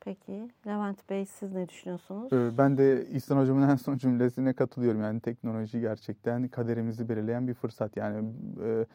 [0.01, 2.59] Peki Levent Bey siz ne düşünüyorsunuz?
[2.59, 5.01] Ben de İhsan Hocam'ın en son cümlesine katılıyorum.
[5.01, 7.97] Yani teknoloji gerçekten kaderimizi belirleyen bir fırsat.
[7.97, 8.33] Yani
[8.65, 8.87] e,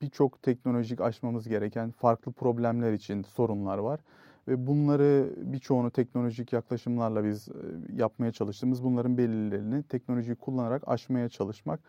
[0.00, 4.00] birçok teknolojik aşmamız gereken farklı problemler için sorunlar var.
[4.48, 7.52] Ve bunları birçoğunu teknolojik yaklaşımlarla biz e,
[7.96, 11.80] yapmaya çalıştığımız bunların belirlerini teknolojiyi kullanarak aşmaya çalışmak.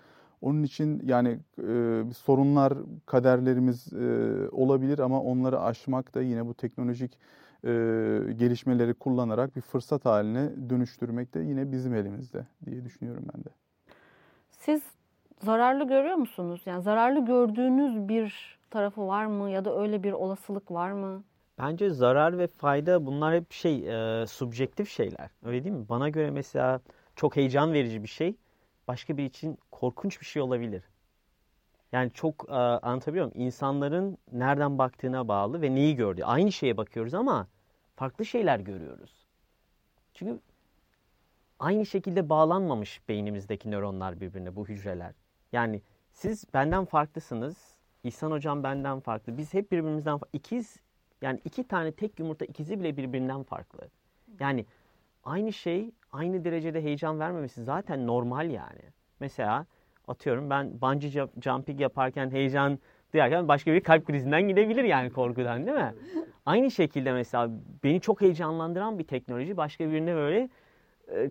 [0.41, 2.73] Onun için yani e, sorunlar,
[3.05, 7.17] kaderlerimiz e, olabilir ama onları aşmak da yine bu teknolojik
[7.63, 7.69] e,
[8.37, 13.49] gelişmeleri kullanarak bir fırsat haline dönüştürmek de yine bizim elimizde diye düşünüyorum ben de.
[14.49, 14.81] Siz
[15.43, 16.61] zararlı görüyor musunuz?
[16.65, 21.23] Yani zararlı gördüğünüz bir tarafı var mı ya da öyle bir olasılık var mı?
[21.57, 23.89] Bence zarar ve fayda bunlar hep şey
[24.21, 25.29] e, subjektif şeyler.
[25.43, 25.89] Öyle değil mi?
[25.89, 26.81] Bana göre mesela
[27.15, 28.35] çok heyecan verici bir şey
[28.87, 30.83] başka bir için korkunç bir şey olabilir.
[31.91, 33.47] Yani çok e, anlatabiliyor muyum?
[33.47, 36.23] İnsanların nereden baktığına bağlı ve neyi gördüğü.
[36.23, 37.47] Aynı şeye bakıyoruz ama
[37.95, 39.25] farklı şeyler görüyoruz.
[40.13, 40.39] Çünkü
[41.59, 45.13] aynı şekilde bağlanmamış beynimizdeki nöronlar birbirine bu hücreler.
[45.51, 47.77] Yani siz benden farklısınız.
[48.03, 49.37] İhsan hocam benden farklı.
[49.37, 50.37] Biz hep birbirimizden farklı.
[50.37, 50.77] İkiz
[51.21, 53.87] yani iki tane tek yumurta ikizi bile birbirinden farklı.
[54.39, 54.65] Yani
[55.23, 58.81] aynı şey aynı derecede heyecan vermemesi zaten normal yani.
[59.19, 59.65] Mesela
[60.07, 62.79] atıyorum ben bungee jumping yaparken heyecan
[63.13, 65.93] duyarken başka bir kalp krizinden gidebilir yani korkudan değil mi?
[66.45, 67.49] Aynı şekilde mesela
[67.83, 70.49] beni çok heyecanlandıran bir teknoloji başka birine böyle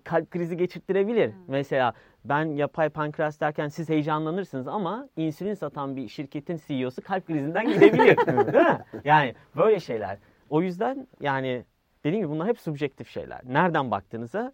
[0.05, 1.33] kalp krizi geçirttirebilir.
[1.49, 1.93] Mesela
[2.25, 8.17] ben yapay pankreas derken siz heyecanlanırsınız ama insülin satan bir şirketin CEO'su kalp krizinden gidebilir.
[8.27, 8.85] değil mi?
[9.05, 10.19] Yani böyle şeyler.
[10.51, 11.65] O yüzden yani
[12.05, 13.41] dediğim gibi bunlar hep subjektif şeyler.
[13.45, 14.53] Nereden baktığınıza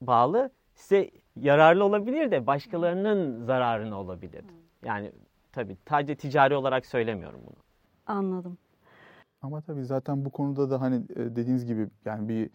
[0.00, 4.44] bağlı size yararlı olabilir de başkalarının zararına olabilir.
[4.84, 5.12] Yani
[5.52, 7.56] tabii sadece ticari olarak söylemiyorum bunu.
[8.06, 8.58] Anladım.
[9.42, 12.50] Ama tabii zaten bu konuda da hani e, dediğiniz gibi yani bir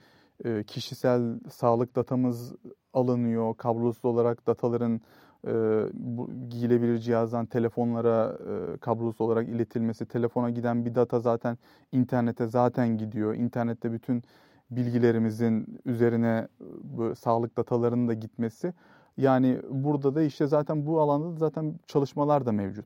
[0.45, 2.55] e, kişisel sağlık datamız
[2.93, 3.57] alınıyor.
[3.57, 5.01] Kablosuz olarak dataların
[5.47, 5.51] e,
[5.93, 8.37] bu giyilebilir cihazdan telefonlara
[8.81, 11.57] kablosuz olarak iletilmesi, telefona giden bir data zaten
[11.91, 13.35] internete zaten gidiyor.
[13.35, 14.23] İnternette bütün
[14.71, 16.47] bilgilerimizin üzerine
[16.83, 18.73] bu sağlık datalarının da gitmesi.
[19.17, 22.85] Yani burada da işte zaten bu alanda da zaten çalışmalar da mevcut.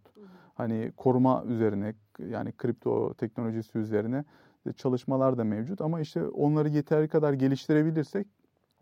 [0.56, 1.94] Hani koruma üzerine
[2.30, 4.26] yani kripto teknolojisi üzerine
[4.78, 8.28] çalışmalar da mevcut ama işte onları yeteri kadar geliştirebilirsek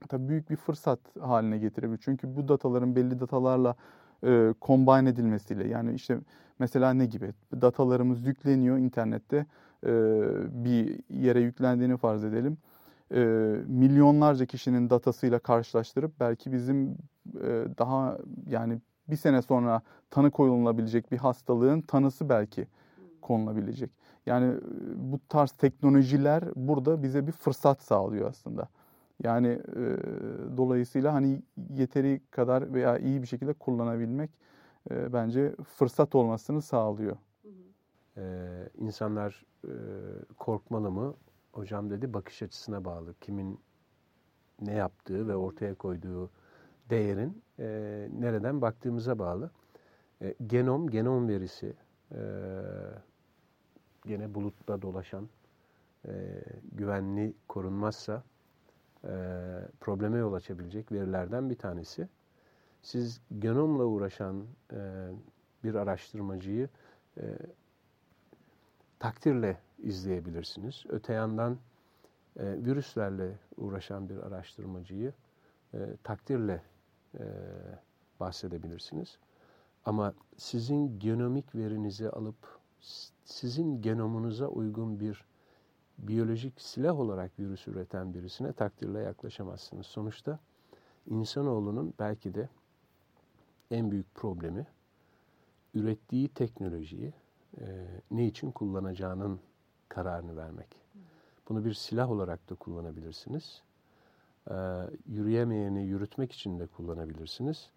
[0.10, 2.00] tabii büyük bir fırsat haline getirebilir.
[2.04, 3.76] Çünkü bu dataların belli datalarla
[4.24, 6.20] e, combine edilmesiyle yani işte
[6.60, 9.46] mesela ne gibi datalarımız yükleniyor internette
[9.86, 9.92] e,
[10.66, 12.58] bir yere yüklendiğini farz edelim.
[13.14, 13.20] E,
[13.68, 16.98] milyonlarca kişinin datasıyla karşılaştırıp belki bizim
[17.36, 22.68] e, daha yani bir sene sonra tanı koyulabilecek bir hastalığın tanısı belki
[23.22, 23.92] konulabilecek.
[24.30, 24.62] Yani e,
[25.12, 28.70] bu tarz teknolojiler burada bize bir fırsat sağlıyor aslında.
[29.24, 29.82] Yani e,
[30.58, 34.30] dolayısıyla hani yeteri kadar veya iyi bir şekilde kullanabilmek
[34.92, 37.18] e, bence fırsat olmasını sağlıyor.
[38.18, 39.74] Ee, insanlar e,
[40.38, 41.16] korkmalı mı?
[41.52, 43.14] Hocam dedi bakış açısına bağlı.
[43.22, 43.60] Kimin
[44.62, 46.30] ne yaptığı ve ortaya koyduğu
[46.90, 47.66] değerin e,
[48.20, 49.52] nereden baktığımıza bağlı.
[50.22, 51.74] E, genom, genom verisi
[52.12, 52.20] e,
[54.10, 55.30] gene bulutta dolaşan
[56.08, 56.12] e,
[56.72, 58.24] güvenli korunmazsa
[59.04, 59.14] e,
[59.80, 62.08] probleme yol açabilecek verilerden bir tanesi.
[62.82, 65.10] Siz genomla uğraşan e,
[65.64, 66.70] bir araştırmacıyı
[67.18, 67.24] e,
[69.00, 70.84] takdirle izleyebilirsiniz.
[70.90, 71.58] Öte yandan
[72.40, 75.14] e, virüslerle uğraşan bir araştırmacıyı
[75.74, 76.62] e, takdirle
[77.20, 77.24] e,
[78.20, 79.18] bahsedebilirsiniz.
[79.86, 82.60] Ama sizin genomik verinizi alıp
[83.30, 85.26] sizin genomunuza uygun bir
[85.98, 89.86] biyolojik silah olarak virüs üreten birisine takdirle yaklaşamazsınız.
[89.86, 90.40] Sonuçta
[91.08, 92.50] insanoğlunun belki de
[93.72, 94.68] en büyük problemi
[95.74, 97.14] ürettiği teknolojiyi
[97.62, 99.40] e, ne için kullanacağının
[99.90, 100.68] kararını vermek.
[101.50, 103.62] Bunu bir silah olarak da kullanabilirsiniz.
[104.52, 104.56] E,
[105.06, 107.70] yürüyemeyeni yürütmek için de kullanabilirsiniz.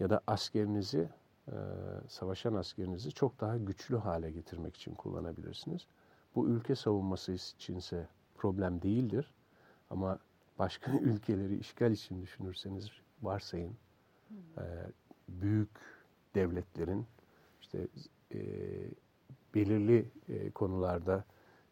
[0.00, 1.08] Ya da askerinizi,
[1.48, 1.54] e,
[2.08, 5.86] savaşan askerinizi çok daha güçlü hale getirmek için kullanabilirsiniz.
[6.34, 9.34] Bu ülke savunması içinse problem değildir.
[9.90, 10.18] Ama
[10.58, 12.90] başka ülkeleri işgal için düşünürseniz
[13.22, 13.76] varsayın
[14.58, 14.62] e,
[15.28, 15.70] büyük
[16.34, 17.06] devletlerin
[17.60, 17.88] işte
[18.34, 18.40] e,
[19.54, 21.24] belirli e, konularda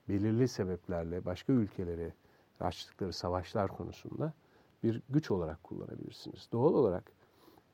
[0.08, 2.14] belirli sebeplerle başka ülkelere
[2.60, 4.32] açtıkları savaşlar konusunda
[4.82, 6.48] bir güç olarak kullanabilirsiniz.
[6.52, 7.12] Doğal olarak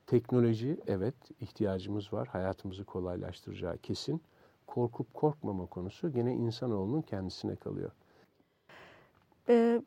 [0.07, 2.27] teknoloji evet ihtiyacımız var.
[2.27, 4.21] Hayatımızı kolaylaştıracağı kesin.
[4.67, 7.91] Korkup korkmama konusu gene insanoğlunun kendisine kalıyor.
[9.49, 9.81] Ee,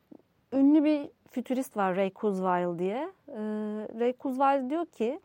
[0.53, 3.13] ünlü bir fütürist var Ray Kurzweil diye.
[3.29, 3.35] Ee,
[4.01, 5.21] Ray Kurzweil diyor ki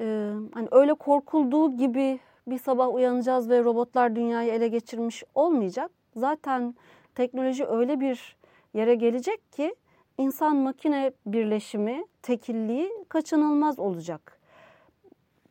[0.00, 5.90] e, hani öyle korkulduğu gibi bir sabah uyanacağız ve robotlar dünyayı ele geçirmiş olmayacak.
[6.16, 6.74] Zaten
[7.14, 8.36] teknoloji öyle bir
[8.74, 9.74] yere gelecek ki
[10.18, 14.38] insan makine birleşimi, tekilliği kaçınılmaz olacak.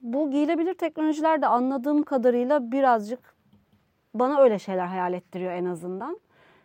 [0.02, 3.36] Bu giyilebilir teknolojiler de anladığım kadarıyla birazcık
[4.14, 6.20] bana öyle şeyler hayal ettiriyor en azından.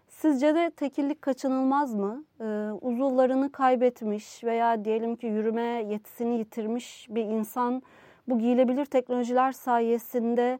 [0.08, 2.24] Sizce de tekillik kaçınılmaz mı?
[2.40, 2.44] Ee,
[2.80, 7.82] uzuvlarını kaybetmiş veya diyelim ki yürüme yetisini yitirmiş bir insan
[8.28, 10.58] bu giyilebilir teknolojiler sayesinde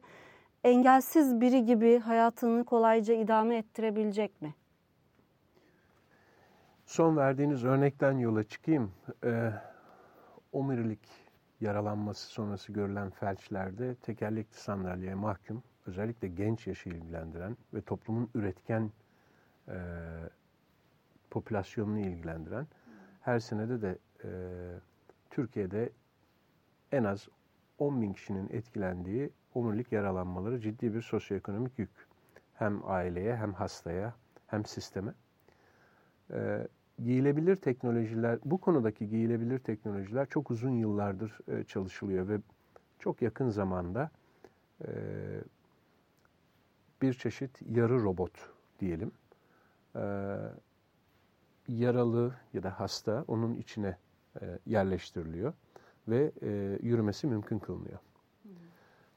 [0.63, 4.53] engelsiz biri gibi hayatını kolayca idame ettirebilecek mi?
[6.89, 8.91] Son verdiğiniz örnekten yola çıkayım.
[9.23, 9.51] Ee,
[10.51, 11.09] omurilik
[11.61, 18.91] yaralanması sonrası görülen felçlerde tekerlekli sandalyeye mahkum, özellikle genç yaşı ilgilendiren ve toplumun üretken
[19.67, 19.75] e,
[21.29, 22.67] popülasyonunu ilgilendiren
[23.21, 24.29] her senede de e,
[25.29, 25.89] Türkiye'de
[26.91, 27.27] en az
[27.77, 32.07] 10 bin kişinin etkilendiği omurilik yaralanmaları ciddi bir sosyoekonomik yük.
[32.53, 34.13] Hem aileye hem hastaya
[34.47, 35.13] hem sisteme.
[36.33, 36.67] E,
[37.03, 42.39] giyilebilir teknolojiler, bu konudaki giyilebilir teknolojiler çok uzun yıllardır e, çalışılıyor ve
[42.99, 44.11] çok yakın zamanda
[44.81, 44.91] e,
[47.01, 48.31] bir çeşit yarı robot
[48.79, 49.11] diyelim.
[49.95, 50.01] E,
[51.67, 53.97] yaralı ya da hasta onun içine
[54.41, 55.53] e, yerleştiriliyor
[56.07, 57.99] ve e, yürümesi mümkün kılınıyor.
[58.43, 58.51] Hmm.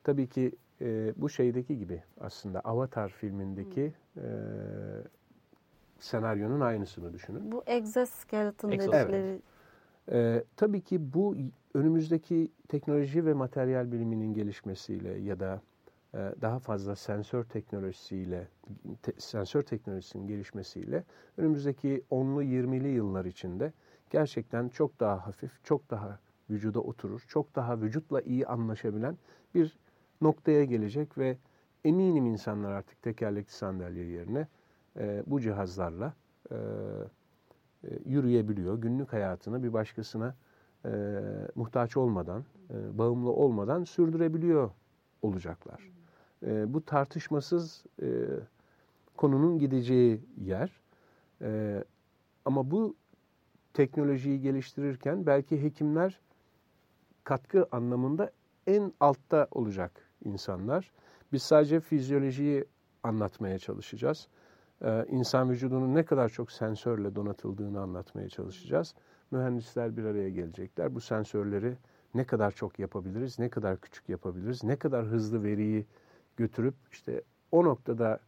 [0.04, 4.22] Tabii ki e, bu şeydeki gibi aslında Avatar filmindeki hmm.
[4.22, 4.28] e,
[6.02, 7.52] senaryonun aynısını düşünün.
[7.52, 9.16] Bu exoskeleton dedikleri.
[9.16, 9.42] Evet.
[10.12, 11.36] Ee, tabii ki bu
[11.74, 15.62] önümüzdeki teknoloji ve materyal biliminin gelişmesiyle ya da
[16.14, 18.48] e, daha fazla sensör teknolojisiyle,
[19.02, 21.04] te, sensör teknolojisinin gelişmesiyle
[21.36, 23.72] önümüzdeki 10'lu 20'li yıllar içinde
[24.10, 26.18] gerçekten çok daha hafif, çok daha
[26.50, 29.18] vücuda oturur, çok daha vücutla iyi anlaşabilen
[29.54, 29.78] bir
[30.20, 31.36] noktaya gelecek ve
[31.84, 34.46] eminim insanlar artık tekerlekli sandalye yerine
[34.96, 36.14] e, bu cihazlarla
[36.50, 38.78] e, e, yürüyebiliyor.
[38.78, 40.34] Günlük hayatını bir başkasına
[40.84, 40.90] e,
[41.54, 44.70] muhtaç olmadan, e, bağımlı olmadan sürdürebiliyor
[45.22, 45.90] olacaklar.
[46.46, 48.08] E, bu tartışmasız e,
[49.16, 50.80] konunun gideceği yer.
[51.42, 51.84] E,
[52.44, 52.96] ama bu
[53.74, 56.20] teknolojiyi geliştirirken belki hekimler
[57.24, 58.30] katkı anlamında
[58.66, 60.92] en altta olacak insanlar.
[61.32, 62.64] Biz sadece fizyolojiyi
[63.02, 64.28] anlatmaya çalışacağız.
[64.84, 68.94] Ee, insan vücudunun ne kadar çok sensörle donatıldığını anlatmaya çalışacağız.
[69.30, 70.94] Mühendisler bir araya gelecekler.
[70.94, 71.76] Bu sensörleri
[72.14, 75.86] ne kadar çok yapabiliriz, ne kadar küçük yapabiliriz, ne kadar hızlı veriyi
[76.36, 77.22] götürüp işte
[77.52, 78.20] o noktada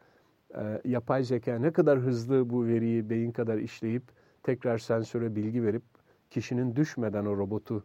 [0.55, 4.03] e, yapay zeka ne kadar hızlı bu veriyi beyin kadar işleyip
[4.43, 5.83] tekrar sensöre bilgi verip
[6.31, 7.85] kişinin düşmeden o robotu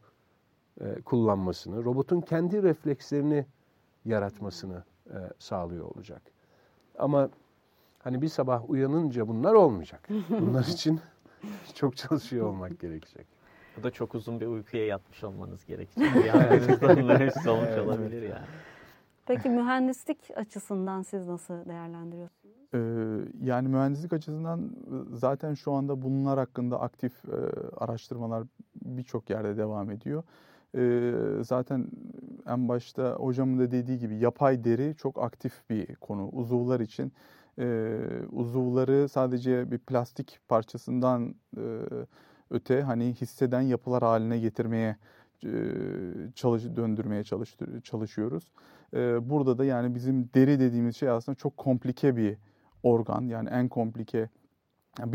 [0.82, 3.46] e, kullanmasını, robotun kendi reflekslerini
[4.06, 6.22] yaratmasını e, sağlıyor olacak.
[6.98, 7.30] Ama
[8.00, 10.10] hani bir sabah uyanınca bunlar olmayacak.
[10.30, 11.00] Bunlar için
[11.76, 13.28] çok çalışıyor olmak gerekecek.
[13.78, 16.26] Bu da çok uzun bir uykuya yatmış olmanız gerekecek.
[16.26, 18.46] Yani bunların hepsi olmuş olabilir yani.
[19.26, 22.56] Peki mühendislik açısından siz nasıl değerlendiriyorsunuz?
[22.74, 22.80] Ee,
[23.42, 24.72] yani mühendislik açısından
[25.12, 27.38] zaten şu anda bunlar hakkında aktif e,
[27.78, 28.44] araştırmalar
[28.86, 30.24] birçok yerde devam ediyor.
[30.78, 31.88] E, zaten
[32.48, 36.30] en başta hocamın da dediği gibi yapay deri çok aktif bir konu.
[36.30, 37.12] Uzuvlar için
[37.60, 37.98] e,
[38.32, 41.64] uzuvları sadece bir plastik parçasından e,
[42.50, 44.96] öte hani hisseden yapılar haline getirmeye
[46.36, 48.52] çalış döndürmeye çalıştır, çalışıyoruz.
[48.94, 52.38] E, burada da yani bizim deri dediğimiz şey aslında çok komplike bir
[52.84, 54.30] organ yani en komplike
[55.00, 55.12] yani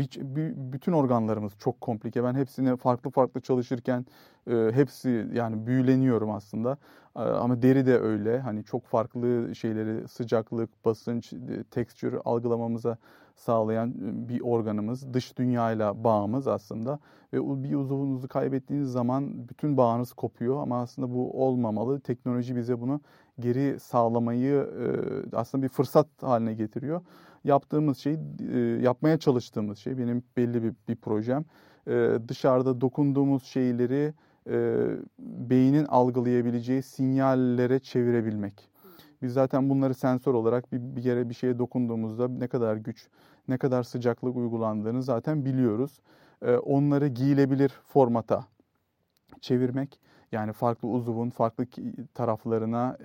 [0.71, 2.23] bütün organlarımız çok komplike.
[2.23, 4.05] Ben hepsine farklı farklı çalışırken
[4.47, 6.77] e, hepsi yani büyüleniyorum aslında.
[7.15, 8.39] E, ama deri de öyle.
[8.39, 11.33] Hani çok farklı şeyleri sıcaklık, basınç,
[11.71, 12.97] tekstür algılamamıza
[13.35, 13.93] sağlayan
[14.29, 15.13] bir organımız.
[15.13, 16.99] Dış dünyayla bağımız aslında.
[17.33, 20.61] Ve bir uzuvunuzu kaybettiğiniz zaman bütün bağınız kopuyor.
[20.61, 21.99] Ama aslında bu olmamalı.
[21.99, 23.01] Teknoloji bize bunu
[23.39, 27.01] geri sağlamayı e, aslında bir fırsat haline getiriyor
[27.45, 28.17] yaptığımız şey,
[28.53, 31.45] e, yapmaya çalıştığımız şey benim belli bir, bir projem.
[31.87, 34.13] E, dışarıda dokunduğumuz şeyleri
[34.49, 34.85] e,
[35.19, 38.69] beynin algılayabileceği sinyallere çevirebilmek.
[39.21, 43.07] Biz zaten bunları sensör olarak bir, bir yere bir şeye dokunduğumuzda ne kadar güç,
[43.47, 45.99] ne kadar sıcaklık uygulandığını zaten biliyoruz.
[46.63, 48.45] Onları giyilebilir formata
[49.41, 49.99] çevirmek
[50.31, 51.65] yani farklı uzuvun farklı
[52.13, 52.97] taraflarına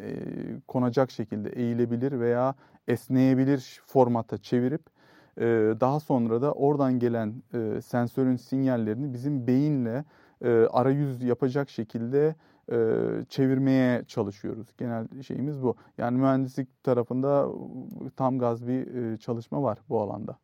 [0.68, 2.54] konacak şekilde eğilebilir veya
[2.88, 4.82] esneyebilir formata çevirip
[5.38, 5.44] e,
[5.80, 10.04] daha sonra da oradan gelen e, sensörün sinyallerini bizim beyinle
[10.42, 12.34] e, arayüz yapacak şekilde
[12.72, 12.76] e,
[13.28, 14.66] çevirmeye çalışıyoruz.
[14.78, 15.76] Genel şeyimiz bu.
[15.98, 17.48] Yani mühendislik tarafında
[18.16, 20.38] tam gaz bir e, çalışma var bu alanda.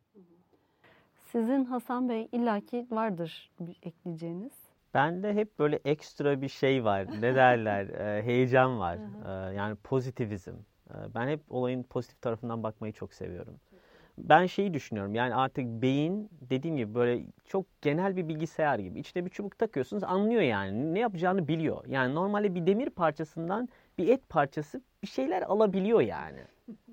[1.31, 3.51] Sizin Hasan Bey illaki vardır
[3.83, 4.66] ekleyeceğiniz.
[4.93, 7.07] Bende hep böyle ekstra bir şey var.
[7.21, 7.87] Ne derler?
[7.89, 8.97] e, heyecan var.
[9.25, 10.55] e, yani pozitivizm.
[10.89, 13.59] Ee, ben hep olayın pozitif tarafından bakmayı çok seviyorum.
[14.17, 18.99] Ben şeyi düşünüyorum yani artık beyin dediğim gibi böyle çok genel bir bilgisayar gibi.
[18.99, 21.85] İçine bir çubuk takıyorsunuz anlıyor yani ne yapacağını biliyor.
[21.87, 26.39] Yani normalde bir demir parçasından bir et parçası bir şeyler alabiliyor yani.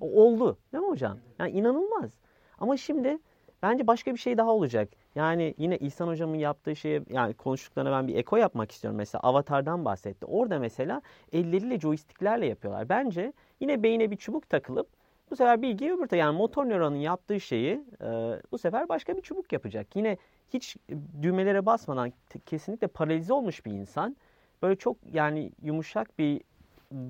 [0.01, 1.19] O oldu değil mi hocam?
[1.39, 2.11] Yani inanılmaz.
[2.59, 3.19] Ama şimdi
[3.63, 4.89] bence başka bir şey daha olacak.
[5.15, 8.97] Yani yine İhsan hocamın yaptığı şeye yani konuştuklarına ben bir eko yapmak istiyorum.
[8.97, 10.27] Mesela Avatar'dan bahsetti.
[10.27, 11.03] Orada mesela
[11.33, 12.89] elleriyle joysticklerle yapıyorlar.
[12.89, 14.89] Bence Yine beyine bir çubuk takılıp
[15.31, 18.07] bu sefer bilgiyi öbür yani motor nöronun yaptığı şeyi e,
[18.53, 19.97] bu sefer başka bir çubuk yapacak.
[19.97, 20.19] Yine
[20.53, 20.77] hiç
[21.23, 22.13] düğmelere basmadan
[22.47, 24.17] kesinlikle paralize olmuş bir insan
[24.63, 26.41] böyle çok yani yumuşak bir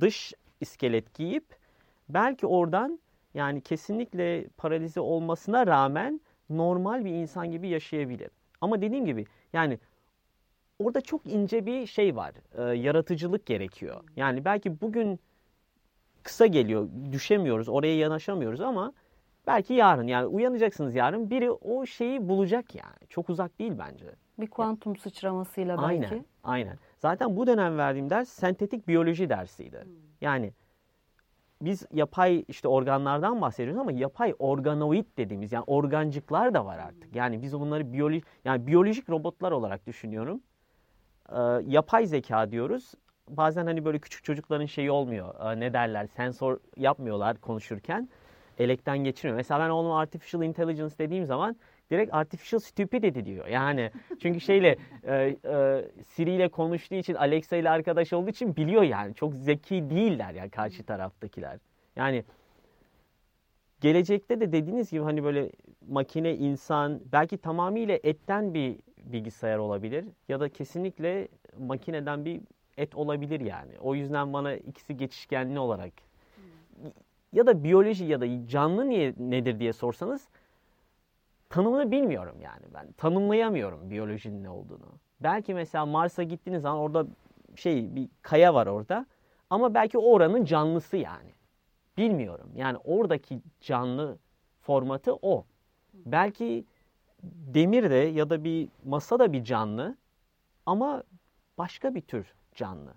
[0.00, 1.44] dış iskelet giyip
[2.08, 2.98] belki oradan
[3.34, 6.20] yani kesinlikle paralize olmasına rağmen
[6.50, 8.30] normal bir insan gibi yaşayabilir.
[8.60, 9.78] Ama dediğim gibi yani
[10.78, 12.32] orada çok ince bir şey var.
[12.58, 14.00] E, yaratıcılık gerekiyor.
[14.16, 15.20] Yani belki bugün
[16.22, 16.88] kısa geliyor.
[17.12, 18.92] Düşemiyoruz, oraya yanaşamıyoruz ama
[19.46, 23.08] belki yarın yani uyanacaksınız yarın biri o şeyi bulacak yani.
[23.08, 24.06] Çok uzak değil bence.
[24.38, 25.86] Bir kuantum sıçramasıyla belki.
[25.86, 26.78] Aynen, aynen.
[26.98, 29.80] Zaten bu dönem verdiğim ders sentetik biyoloji dersiydi.
[29.84, 29.92] Hmm.
[30.20, 30.52] Yani
[31.64, 37.16] biz yapay işte organlardan bahsediyoruz ama yapay organoid dediğimiz yani organcıklar da var artık.
[37.16, 40.40] Yani biz bunları biyoloji yani biyolojik robotlar olarak düşünüyorum.
[41.32, 42.92] Ee, yapay zeka diyoruz
[43.28, 45.34] bazen hani böyle küçük çocukların şeyi olmuyor.
[45.40, 46.06] Ee, ne derler?
[46.06, 48.08] Sensör yapmıyorlar konuşurken.
[48.58, 49.36] Elekten geçirmiyor.
[49.36, 51.56] Mesela ben oğluma artificial intelligence dediğim zaman
[51.90, 53.46] direkt artificial stupidity diyor.
[53.46, 58.82] Yani çünkü şeyle e, e, Siri ile konuştuğu için Alexa ile arkadaş olduğu için biliyor
[58.82, 59.14] yani.
[59.14, 61.58] Çok zeki değiller yani karşı taraftakiler.
[61.96, 62.24] Yani
[63.80, 65.50] gelecekte de dediğiniz gibi hani böyle
[65.88, 71.28] makine, insan belki tamamıyla etten bir bilgisayar olabilir ya da kesinlikle
[71.58, 72.40] makineden bir
[72.76, 73.72] et olabilir yani.
[73.80, 75.92] O yüzden bana ikisi geçişkenli olarak
[77.32, 80.28] ya da biyoloji ya da canlı niye nedir diye sorsanız
[81.54, 82.92] tanımını bilmiyorum yani ben.
[82.92, 84.86] Tanımlayamıyorum biyolojinin ne olduğunu.
[85.20, 87.06] Belki mesela Mars'a gittiğiniz zaman orada
[87.56, 89.06] şey bir kaya var orada.
[89.50, 91.30] Ama belki oranın canlısı yani.
[91.96, 92.50] Bilmiyorum.
[92.56, 94.18] Yani oradaki canlı
[94.60, 95.44] formatı o.
[95.94, 96.64] Belki
[97.22, 99.96] demir de ya da bir masa da bir canlı
[100.66, 101.02] ama
[101.58, 102.94] başka bir tür canlı.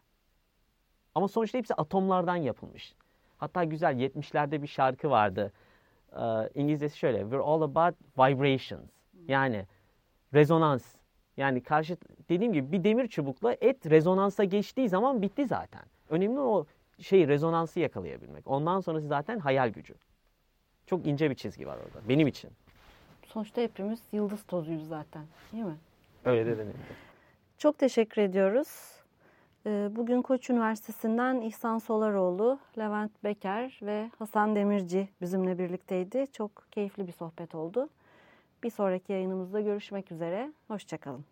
[1.16, 2.95] Ama sonuçta hepsi atomlardan yapılmış.
[3.38, 5.51] Hatta güzel 70'lerde bir şarkı vardı.
[6.14, 7.22] Ee, İngilizcesi şöyle.
[7.22, 8.89] We're all about vibrations.
[9.28, 9.66] Yani
[10.34, 10.95] rezonans.
[11.38, 11.97] Yani karşı
[12.30, 15.84] dediğim gibi bir demir çubukla et rezonansa geçtiği zaman bitti zaten.
[16.10, 16.66] Önemli o
[16.99, 18.47] şey rezonansı yakalayabilmek.
[18.47, 19.95] Ondan sonrası zaten hayal gücü.
[20.86, 22.51] Çok ince bir çizgi var orada benim için.
[23.26, 25.78] Sonuçta hepimiz yıldız tozuyuz zaten değil mi?
[26.26, 26.76] Öyle de denir.
[27.58, 28.97] Çok teşekkür ediyoruz.
[29.68, 36.26] Ee, bugün Koç Üniversitesi'nden İhsan Solaroğlu, Levent Beker ve Hasan Demirci bizimle birlikteydi.
[36.32, 37.89] Çok keyifli bir sohbet oldu.
[38.63, 40.53] Bir sonraki yayınımızda görüşmek üzere.
[40.68, 41.26] Hoşçakalın.